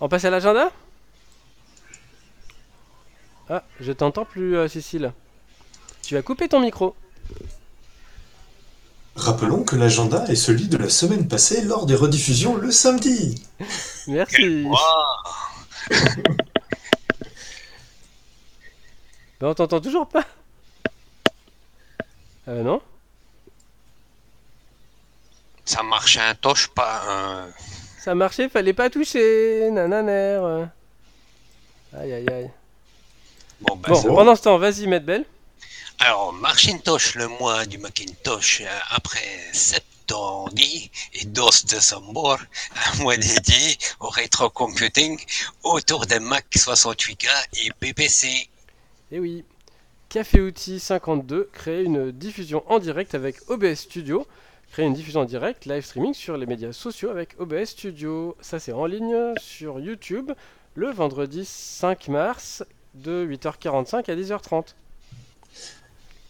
On 0.00 0.08
passe 0.08 0.24
à 0.24 0.30
l'agenda? 0.30 0.72
Ah, 3.50 3.62
je 3.80 3.92
t'entends 3.92 4.24
plus, 4.24 4.56
euh, 4.56 4.66
Cécile. 4.66 5.12
Tu 6.02 6.16
as 6.16 6.22
coupé 6.22 6.48
ton 6.48 6.60
micro. 6.60 6.96
Rappelons 9.14 9.62
que 9.62 9.76
l'agenda 9.76 10.24
est 10.28 10.36
celui 10.36 10.68
de 10.68 10.78
la 10.78 10.88
semaine 10.88 11.28
passée 11.28 11.60
lors 11.60 11.84
des 11.84 11.94
rediffusions 11.94 12.56
le 12.56 12.70
samedi. 12.70 13.44
Merci. 14.06 14.66
Ben, 19.40 19.48
on 19.48 19.54
t'entend 19.54 19.80
toujours 19.80 20.08
pas. 20.08 20.24
Euh, 22.48 22.62
non? 22.62 22.80
Ça 25.64 25.82
marche 25.82 26.16
un 26.18 26.34
toche 26.34 26.68
pas 26.68 27.02
un. 27.08 27.48
Ça 27.98 28.14
marchait, 28.14 28.48
fallait 28.48 28.74
pas 28.74 28.90
toucher. 28.90 29.70
Nananer. 29.70 30.12
euh. 30.42 30.66
Aïe 31.98 32.12
aïe 32.12 32.28
aïe. 32.30 32.50
Bon, 33.60 33.76
ben, 33.76 33.92
Bon, 33.92 34.14
pendant 34.14 34.36
ce 34.36 34.42
temps, 34.42 34.58
vas-y, 34.58 34.86
Medbel. 34.86 35.24
Alors, 36.00 36.32
Macintosh, 36.34 37.14
le 37.14 37.28
mois 37.28 37.64
du 37.66 37.78
Macintosh, 37.78 38.60
euh, 38.62 38.78
après 38.90 39.20
7 39.52 39.82
ans 40.12 40.48
dit, 40.52 40.90
et 41.14 41.24
12 41.24 41.64
décembre, 41.66 42.38
un 42.94 43.02
mois 43.02 43.16
dédié 43.16 43.78
au 44.00 44.08
rétrocomputing 44.08 45.18
autour 45.62 46.04
des 46.04 46.18
Mac 46.18 46.44
68K 46.54 47.26
et 47.64 47.70
PPC. 47.80 48.48
Eh 49.12 49.18
oui. 49.20 49.44
Café 50.10 50.40
Outil 50.42 50.78
52 50.78 51.48
crée 51.52 51.82
une 51.84 52.10
diffusion 52.12 52.62
en 52.70 52.78
direct 52.80 53.14
avec 53.14 53.36
OBS 53.48 53.74
Studio. 53.76 54.26
Créer 54.74 54.86
une 54.86 54.94
diffusion 54.94 55.20
en 55.20 55.24
direct, 55.24 55.66
live 55.66 55.84
streaming 55.84 56.14
sur 56.14 56.36
les 56.36 56.46
médias 56.46 56.72
sociaux 56.72 57.10
avec 57.10 57.36
OBS 57.38 57.66
Studio. 57.66 58.36
Ça, 58.40 58.58
c'est 58.58 58.72
en 58.72 58.86
ligne 58.86 59.14
sur 59.40 59.78
YouTube 59.78 60.32
le 60.74 60.90
vendredi 60.90 61.44
5 61.44 62.08
mars 62.08 62.64
de 62.96 63.24
8h45 63.24 64.10
à 64.10 64.16
10h30. 64.16 64.74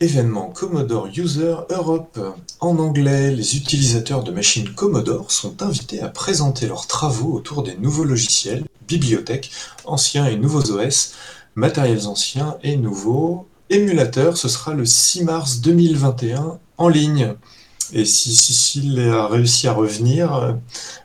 Événement 0.00 0.50
Commodore 0.50 1.06
User 1.16 1.56
Europe. 1.70 2.20
En 2.60 2.78
anglais, 2.80 3.30
les 3.30 3.56
utilisateurs 3.56 4.22
de 4.22 4.30
machines 4.30 4.74
Commodore 4.74 5.32
sont 5.32 5.62
invités 5.62 6.02
à 6.02 6.08
présenter 6.08 6.66
leurs 6.66 6.86
travaux 6.86 7.32
autour 7.32 7.62
des 7.62 7.76
nouveaux 7.76 8.04
logiciels, 8.04 8.64
bibliothèques, 8.86 9.52
anciens 9.86 10.26
et 10.26 10.36
nouveaux 10.36 10.70
OS, 10.70 11.14
matériels 11.54 12.06
anciens 12.08 12.58
et 12.62 12.76
nouveaux, 12.76 13.48
émulateurs. 13.70 14.36
Ce 14.36 14.48
sera 14.48 14.74
le 14.74 14.84
6 14.84 15.24
mars 15.24 15.60
2021 15.62 16.58
en 16.76 16.88
ligne. 16.90 17.36
Et 17.96 18.04
si 18.04 18.34
Cécile 18.34 19.08
a 19.12 19.28
réussi 19.28 19.68
à 19.68 19.72
revenir... 19.72 20.34
euh, 20.34 20.52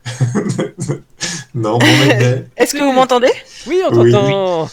non, 1.54 1.78
bon, 1.78 1.86
mais- 2.08 2.46
Est-ce 2.58 2.74
que 2.74 2.80
vous 2.84 2.92
m'entendez? 2.92 3.32
Oui, 3.68 3.80
on 3.90 3.96
Oui, 4.00 4.12
t'entend. 4.12 4.70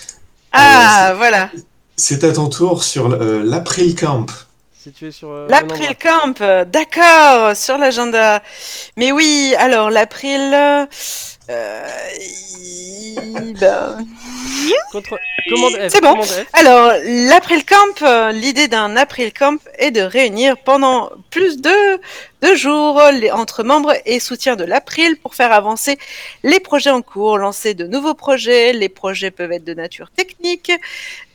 Ah, 0.53 1.13
voilà. 1.17 1.51
c'est 1.97 2.25
à 2.25 2.33
ton 2.33 2.49
tour 2.49 2.83
sur 2.85 3.13
euh, 3.13 3.43
l'April 3.45 3.95
Camp. 3.95 4.27
Sur 5.11 5.31
euh, 5.31 5.47
L'April. 5.51 5.95
Camp, 6.01 6.41
d'accord, 6.73 7.57
sur 7.57 7.77
l'agenda. 7.77 8.41
Mais 8.97 9.11
oui, 9.13 9.53
alors 9.59 9.91
l'April, 9.91 10.89
euh, 11.51 11.87
ben, 13.61 14.07
Contre- 14.93 15.19
Commande 15.49 15.75
F. 15.75 15.89
C'est 15.91 16.01
bon. 16.01 16.11
commande 16.11 16.27
F. 16.27 16.47
Alors, 16.53 16.93
l'April 17.05 17.65
Camp, 17.65 18.03
euh, 18.03 18.33
l'idée 18.33 18.67
d'un 18.69 18.97
April 18.97 19.33
Camp 19.33 19.59
est 19.79 19.91
de 19.93 20.01
réunir 20.01 20.57
pendant 20.59 21.11
plus 21.31 21.61
de 21.61 21.71
deux 22.43 22.57
jours 22.57 23.01
les, 23.13 23.31
entre 23.31 23.63
membres 23.63 23.95
et 24.05 24.19
soutiens 24.21 24.57
de 24.57 24.65
l'April 24.65 25.17
pour 25.17 25.35
faire 25.35 25.53
avancer 25.53 25.99
les 26.43 26.59
projets 26.61 26.91
en 26.91 27.03
cours, 27.03 27.39
lancer 27.39 27.75
de 27.75 27.87
nouveaux 27.87 28.15
projets. 28.15 28.73
Les 28.73 28.89
projets 28.89 29.31
peuvent 29.31 29.53
être 29.53 29.65
de 29.65 29.75
nature 29.75 30.11
technique, 30.11 30.73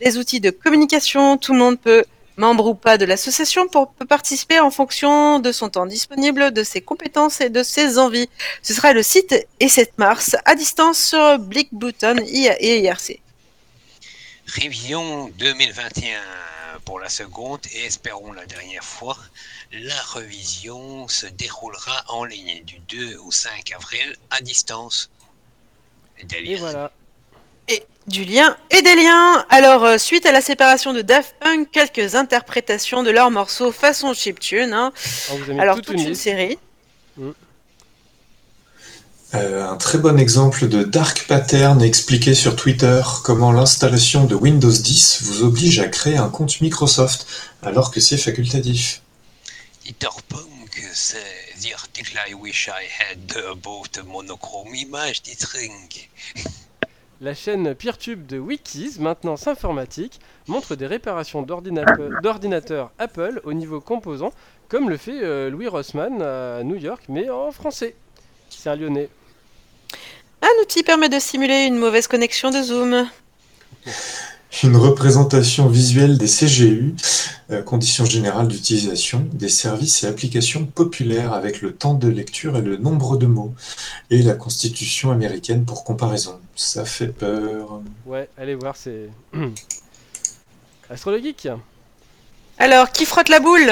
des 0.03 0.17
outils 0.17 0.39
de 0.41 0.49
communication. 0.49 1.37
Tout 1.37 1.53
le 1.53 1.59
monde 1.59 1.79
peut, 1.79 2.03
membre 2.41 2.65
ou 2.67 2.75
pas 2.75 2.97
de 2.97 3.05
l'association, 3.05 3.67
pour, 3.67 3.93
peut 3.93 4.05
participer 4.05 4.59
en 4.59 4.71
fonction 4.71 5.39
de 5.39 5.51
son 5.51 5.69
temps 5.69 5.85
disponible, 5.85 6.51
de 6.51 6.63
ses 6.63 6.81
compétences 6.81 7.39
et 7.39 7.49
de 7.49 7.63
ses 7.63 7.97
envies. 7.97 8.29
Ce 8.61 8.73
sera 8.73 8.91
le 8.93 9.03
site 9.03 9.33
et 9.59 9.69
7 9.69 9.97
mars 9.97 10.35
à 10.45 10.55
distance 10.55 10.99
sur 11.09 11.39
Blick 11.39 11.69
Button 11.71 12.17
et 12.27 12.81
IRC. 12.81 13.19
Révision 14.47 15.29
2021 15.37 16.19
pour 16.83 16.99
la 16.99 17.09
seconde 17.09 17.61
et 17.73 17.85
espérons 17.85 18.33
la 18.33 18.45
dernière 18.45 18.83
fois. 18.83 19.17
La 19.71 20.01
révision 20.13 21.07
se 21.07 21.27
déroulera 21.27 22.03
en 22.09 22.25
ligne 22.25 22.63
du 22.63 22.79
2 22.79 23.17
au 23.17 23.31
5 23.31 23.71
avril 23.73 24.17
à 24.31 24.41
distance. 24.41 25.09
Et 26.33 26.55
voilà. 26.55 26.91
Et 27.71 27.83
du 28.07 28.25
lien 28.25 28.55
et 28.69 28.81
des 28.81 28.95
liens. 28.95 29.45
Alors, 29.49 29.83
euh, 29.83 29.97
suite 29.97 30.25
à 30.25 30.31
la 30.31 30.41
séparation 30.41 30.93
de 30.93 31.01
Daft 31.01 31.35
Punk, 31.39 31.69
quelques 31.71 32.15
interprétations 32.15 33.03
de 33.03 33.11
leurs 33.11 33.31
morceaux 33.31 33.71
façon 33.71 34.13
chiptune. 34.13 34.73
Hein. 34.73 34.91
Alors, 35.59 35.75
toute, 35.77 35.85
toute, 35.85 36.01
une 36.01 36.15
série. 36.15 36.57
Euh, 39.33 39.65
un 39.65 39.77
très 39.77 39.97
bon 39.97 40.19
exemple 40.19 40.67
de 40.67 40.83
dark 40.83 41.25
pattern 41.25 41.81
expliqué 41.81 42.33
sur 42.33 42.57
Twitter, 42.57 43.01
comment 43.23 43.53
l'installation 43.53 44.25
de 44.25 44.35
Windows 44.35 44.71
10 44.71 45.19
vous 45.23 45.43
oblige 45.43 45.79
à 45.79 45.87
créer 45.87 46.17
un 46.17 46.27
compte 46.27 46.59
Microsoft 46.59 47.25
alors 47.61 47.91
que 47.91 48.01
c'est 48.01 48.17
facultatif. 48.17 49.01
Punk, 50.27 50.83
c'est 50.93 51.17
the 51.61 51.73
article 51.73 52.17
I 52.27 52.33
wish 52.33 52.67
I 52.67 52.85
had 52.99 53.37
about 53.51 53.89
monochrome 54.05 54.75
image. 54.75 55.21
La 57.23 57.35
chaîne 57.35 57.75
PeerTube 57.75 58.25
de 58.25 58.39
Wikis, 58.39 58.95
maintenance 58.99 59.47
informatique, 59.47 60.19
montre 60.47 60.75
des 60.75 60.87
réparations 60.87 61.43
d'ordina- 61.43 61.85
d'ordinateurs 62.23 62.91
Apple 62.97 63.41
au 63.43 63.53
niveau 63.53 63.79
composant, 63.79 64.33
comme 64.69 64.89
le 64.89 64.97
fait 64.97 65.21
euh, 65.21 65.51
Louis 65.51 65.67
Rossmann 65.67 66.19
à 66.21 66.63
New 66.63 66.77
York, 66.77 67.03
mais 67.09 67.29
en 67.29 67.51
français. 67.51 67.95
C'est 68.49 68.69
un 68.71 68.75
lyonnais. 68.75 69.09
Un 70.41 70.61
outil 70.63 70.81
permet 70.81 71.09
de 71.09 71.19
simuler 71.19 71.65
une 71.67 71.77
mauvaise 71.77 72.07
connexion 72.07 72.49
de 72.49 72.61
Zoom. 72.63 73.07
Une 74.63 74.75
représentation 74.75 75.67
visuelle 75.67 76.17
des 76.17 76.27
CGU, 76.27 76.93
euh, 77.49 77.63
conditions 77.63 78.05
générales 78.05 78.47
d'utilisation, 78.47 79.27
des 79.33 79.49
services 79.49 80.03
et 80.03 80.07
applications 80.07 80.65
populaires 80.65 81.33
avec 81.33 81.61
le 81.61 81.73
temps 81.73 81.93
de 81.93 82.07
lecture 82.07 82.57
et 82.57 82.61
le 82.61 82.77
nombre 82.77 83.17
de 83.17 83.25
mots, 83.25 83.55
et 84.09 84.21
la 84.21 84.33
constitution 84.33 85.09
américaine 85.11 85.65
pour 85.65 85.83
comparaison. 85.83 86.39
Ça 86.55 86.85
fait 86.85 87.07
peur. 87.07 87.81
Ouais, 88.05 88.29
allez 88.37 88.55
voir, 88.55 88.75
c'est. 88.75 89.09
Astrologique 90.89 91.47
Alors, 92.59 92.91
qui 92.91 93.05
frotte 93.05 93.29
la 93.29 93.39
boule? 93.39 93.71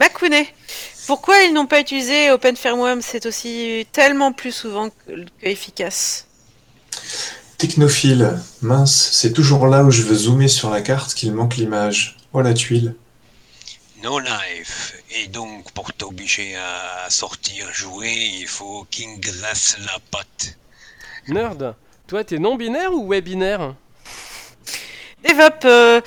Makune. 0.00 0.44
Pourquoi 1.06 1.42
ils 1.42 1.52
n'ont 1.52 1.66
pas 1.66 1.80
utilisé 1.80 2.30
OpenFirmware 2.30 2.96
C'est 3.02 3.26
aussi 3.26 3.86
tellement 3.92 4.32
plus 4.32 4.52
souvent 4.52 4.88
que, 4.88 5.12
que 5.12 5.46
efficace. 5.46 6.26
Technophile, 7.60 8.38
mince, 8.62 9.10
c'est 9.12 9.34
toujours 9.34 9.66
là 9.66 9.84
où 9.84 9.90
je 9.90 10.00
veux 10.00 10.14
zoomer 10.14 10.48
sur 10.48 10.70
la 10.70 10.80
carte 10.80 11.12
qu'il 11.12 11.30
manque 11.34 11.58
l'image. 11.58 12.16
Oh 12.32 12.40
la 12.40 12.54
tuile. 12.54 12.94
No 14.02 14.18
life. 14.18 14.94
Et 15.10 15.26
donc, 15.26 15.70
pour 15.72 15.92
t'obliger 15.92 16.56
à 16.56 17.10
sortir 17.10 17.70
jouer, 17.70 18.14
il 18.40 18.46
faut 18.46 18.86
qu'il 18.90 19.20
graisse 19.20 19.76
la 19.80 19.98
patte. 20.10 20.56
Nerd 21.28 21.74
Toi, 22.06 22.24
t'es 22.24 22.38
non-binaire 22.38 22.94
ou 22.94 23.06
webinaire? 23.06 23.74
Devop, 25.22 25.66
euh, 25.66 26.00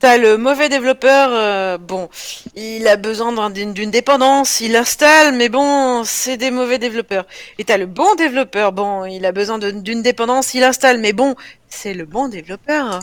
t'as 0.00 0.16
le 0.18 0.36
mauvais 0.38 0.68
développeur, 0.68 1.30
euh, 1.32 1.78
bon, 1.78 2.08
il 2.56 2.86
a 2.88 2.96
besoin 2.96 3.32
d'un- 3.32 3.50
d'une 3.72 3.90
dépendance, 3.90 4.60
il 4.60 4.72
l'installe, 4.72 5.34
mais 5.36 5.48
bon, 5.48 6.02
c'est 6.04 6.36
des 6.36 6.50
mauvais 6.50 6.78
développeurs. 6.78 7.26
Et 7.58 7.64
t'as 7.64 7.76
le 7.78 7.86
bon 7.86 8.14
développeur, 8.16 8.72
bon, 8.72 9.04
il 9.04 9.24
a 9.26 9.32
besoin 9.32 9.58
d'une 9.58 10.02
dépendance, 10.02 10.54
il 10.54 10.64
installe, 10.64 10.98
mais 11.00 11.12
bon, 11.12 11.34
c'est 11.68 11.94
le 11.94 12.06
bon 12.06 12.28
développeur. 12.28 13.00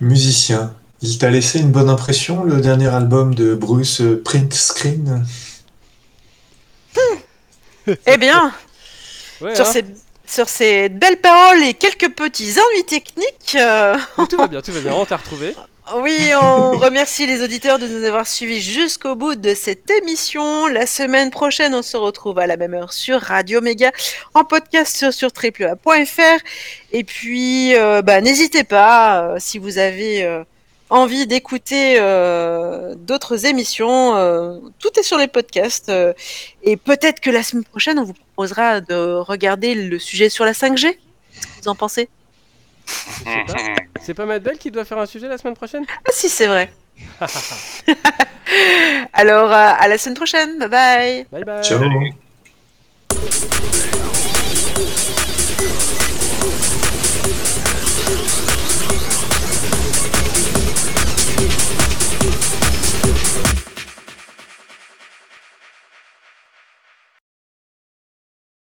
Musicien, 0.00 0.74
il 1.02 1.18
t'a 1.18 1.30
laissé 1.30 1.58
une 1.60 1.70
bonne 1.72 1.88
impression 1.90 2.44
le 2.44 2.60
dernier 2.60 2.88
album 2.88 3.34
de 3.34 3.54
Bruce 3.54 4.00
euh, 4.00 4.22
Print 4.22 4.52
Screen 4.54 5.24
Eh 8.06 8.16
bien, 8.16 8.52
Ouais, 9.40 9.54
sur, 9.54 9.66
hein 9.66 9.72
ces, 9.72 9.84
sur 10.26 10.48
ces 10.48 10.88
belles 10.88 11.20
paroles 11.20 11.62
et 11.62 11.74
quelques 11.74 12.10
petits 12.10 12.54
ennuis 12.58 12.84
techniques, 12.84 13.56
euh, 13.56 13.96
Tout 14.28 14.36
va 14.36 14.46
bien, 14.46 14.60
tout 14.60 14.72
va 14.72 14.80
bien, 14.80 14.92
on 14.94 15.04
t'a 15.04 15.16
retrouvé. 15.16 15.54
Oui, 15.94 16.32
on 16.34 16.72
remercie 16.72 17.28
les 17.28 17.44
auditeurs 17.44 17.78
de 17.78 17.86
nous 17.86 18.02
avoir 18.02 18.26
suivis 18.26 18.60
jusqu'au 18.60 19.14
bout 19.14 19.36
de 19.36 19.54
cette 19.54 19.88
émission. 19.88 20.66
La 20.66 20.84
semaine 20.84 21.30
prochaine, 21.30 21.76
on 21.76 21.82
se 21.82 21.96
retrouve 21.96 22.40
à 22.40 22.48
la 22.48 22.56
même 22.56 22.74
heure 22.74 22.92
sur 22.92 23.20
Radio 23.20 23.60
Méga, 23.60 23.92
en 24.34 24.42
podcast 24.42 24.96
sur, 24.96 25.12
sur 25.12 25.28
www.fr. 25.30 26.42
Et 26.90 27.04
puis, 27.04 27.76
euh, 27.76 28.02
bah, 28.02 28.20
n'hésitez 28.20 28.64
pas, 28.64 29.22
euh, 29.22 29.36
si 29.38 29.58
vous 29.58 29.78
avez 29.78 30.24
envie 30.90 31.26
d'écouter 31.26 31.96
euh, 32.00 32.94
d'autres 32.96 33.46
émissions, 33.46 34.16
euh, 34.16 34.58
tout 34.78 34.90
est 34.98 35.02
sur 35.02 35.18
les 35.18 35.26
podcasts. 35.28 35.88
euh, 35.88 36.12
et 36.62 36.76
peut-être 36.76 37.20
que 37.20 37.30
la 37.30 37.42
semaine 37.42 37.64
prochaine, 37.64 37.98
on 37.98 38.04
vous 38.04 38.14
proposera 38.14 38.80
de 38.80 39.14
regarder 39.14 39.74
le 39.74 39.98
sujet 39.98 40.28
sur 40.28 40.44
la 40.44 40.52
5G. 40.52 40.82
Qu'est-ce 40.82 41.46
que 41.46 41.62
Vous 41.62 41.68
en 41.68 41.74
pensez? 41.74 42.08
Pas. 43.24 43.44
C'est 44.02 44.14
pas 44.14 44.26
Matt 44.26 44.42
Bell 44.42 44.58
qui 44.58 44.70
doit 44.70 44.84
faire 44.84 44.98
un 44.98 45.06
sujet 45.06 45.28
la 45.28 45.38
semaine 45.38 45.56
prochaine? 45.56 45.84
Ah 45.88 46.10
si, 46.12 46.28
c'est 46.28 46.46
vrai. 46.46 46.72
Alors, 49.12 49.50
euh, 49.50 49.72
à 49.78 49.88
la 49.88 49.98
semaine 49.98 50.14
prochaine. 50.16 50.58
Bye 50.58 50.68
bye. 50.68 51.26
Bye 51.32 51.44
bye. 51.44 51.62
Ciao. 51.64 51.80
Thank 58.06 58.50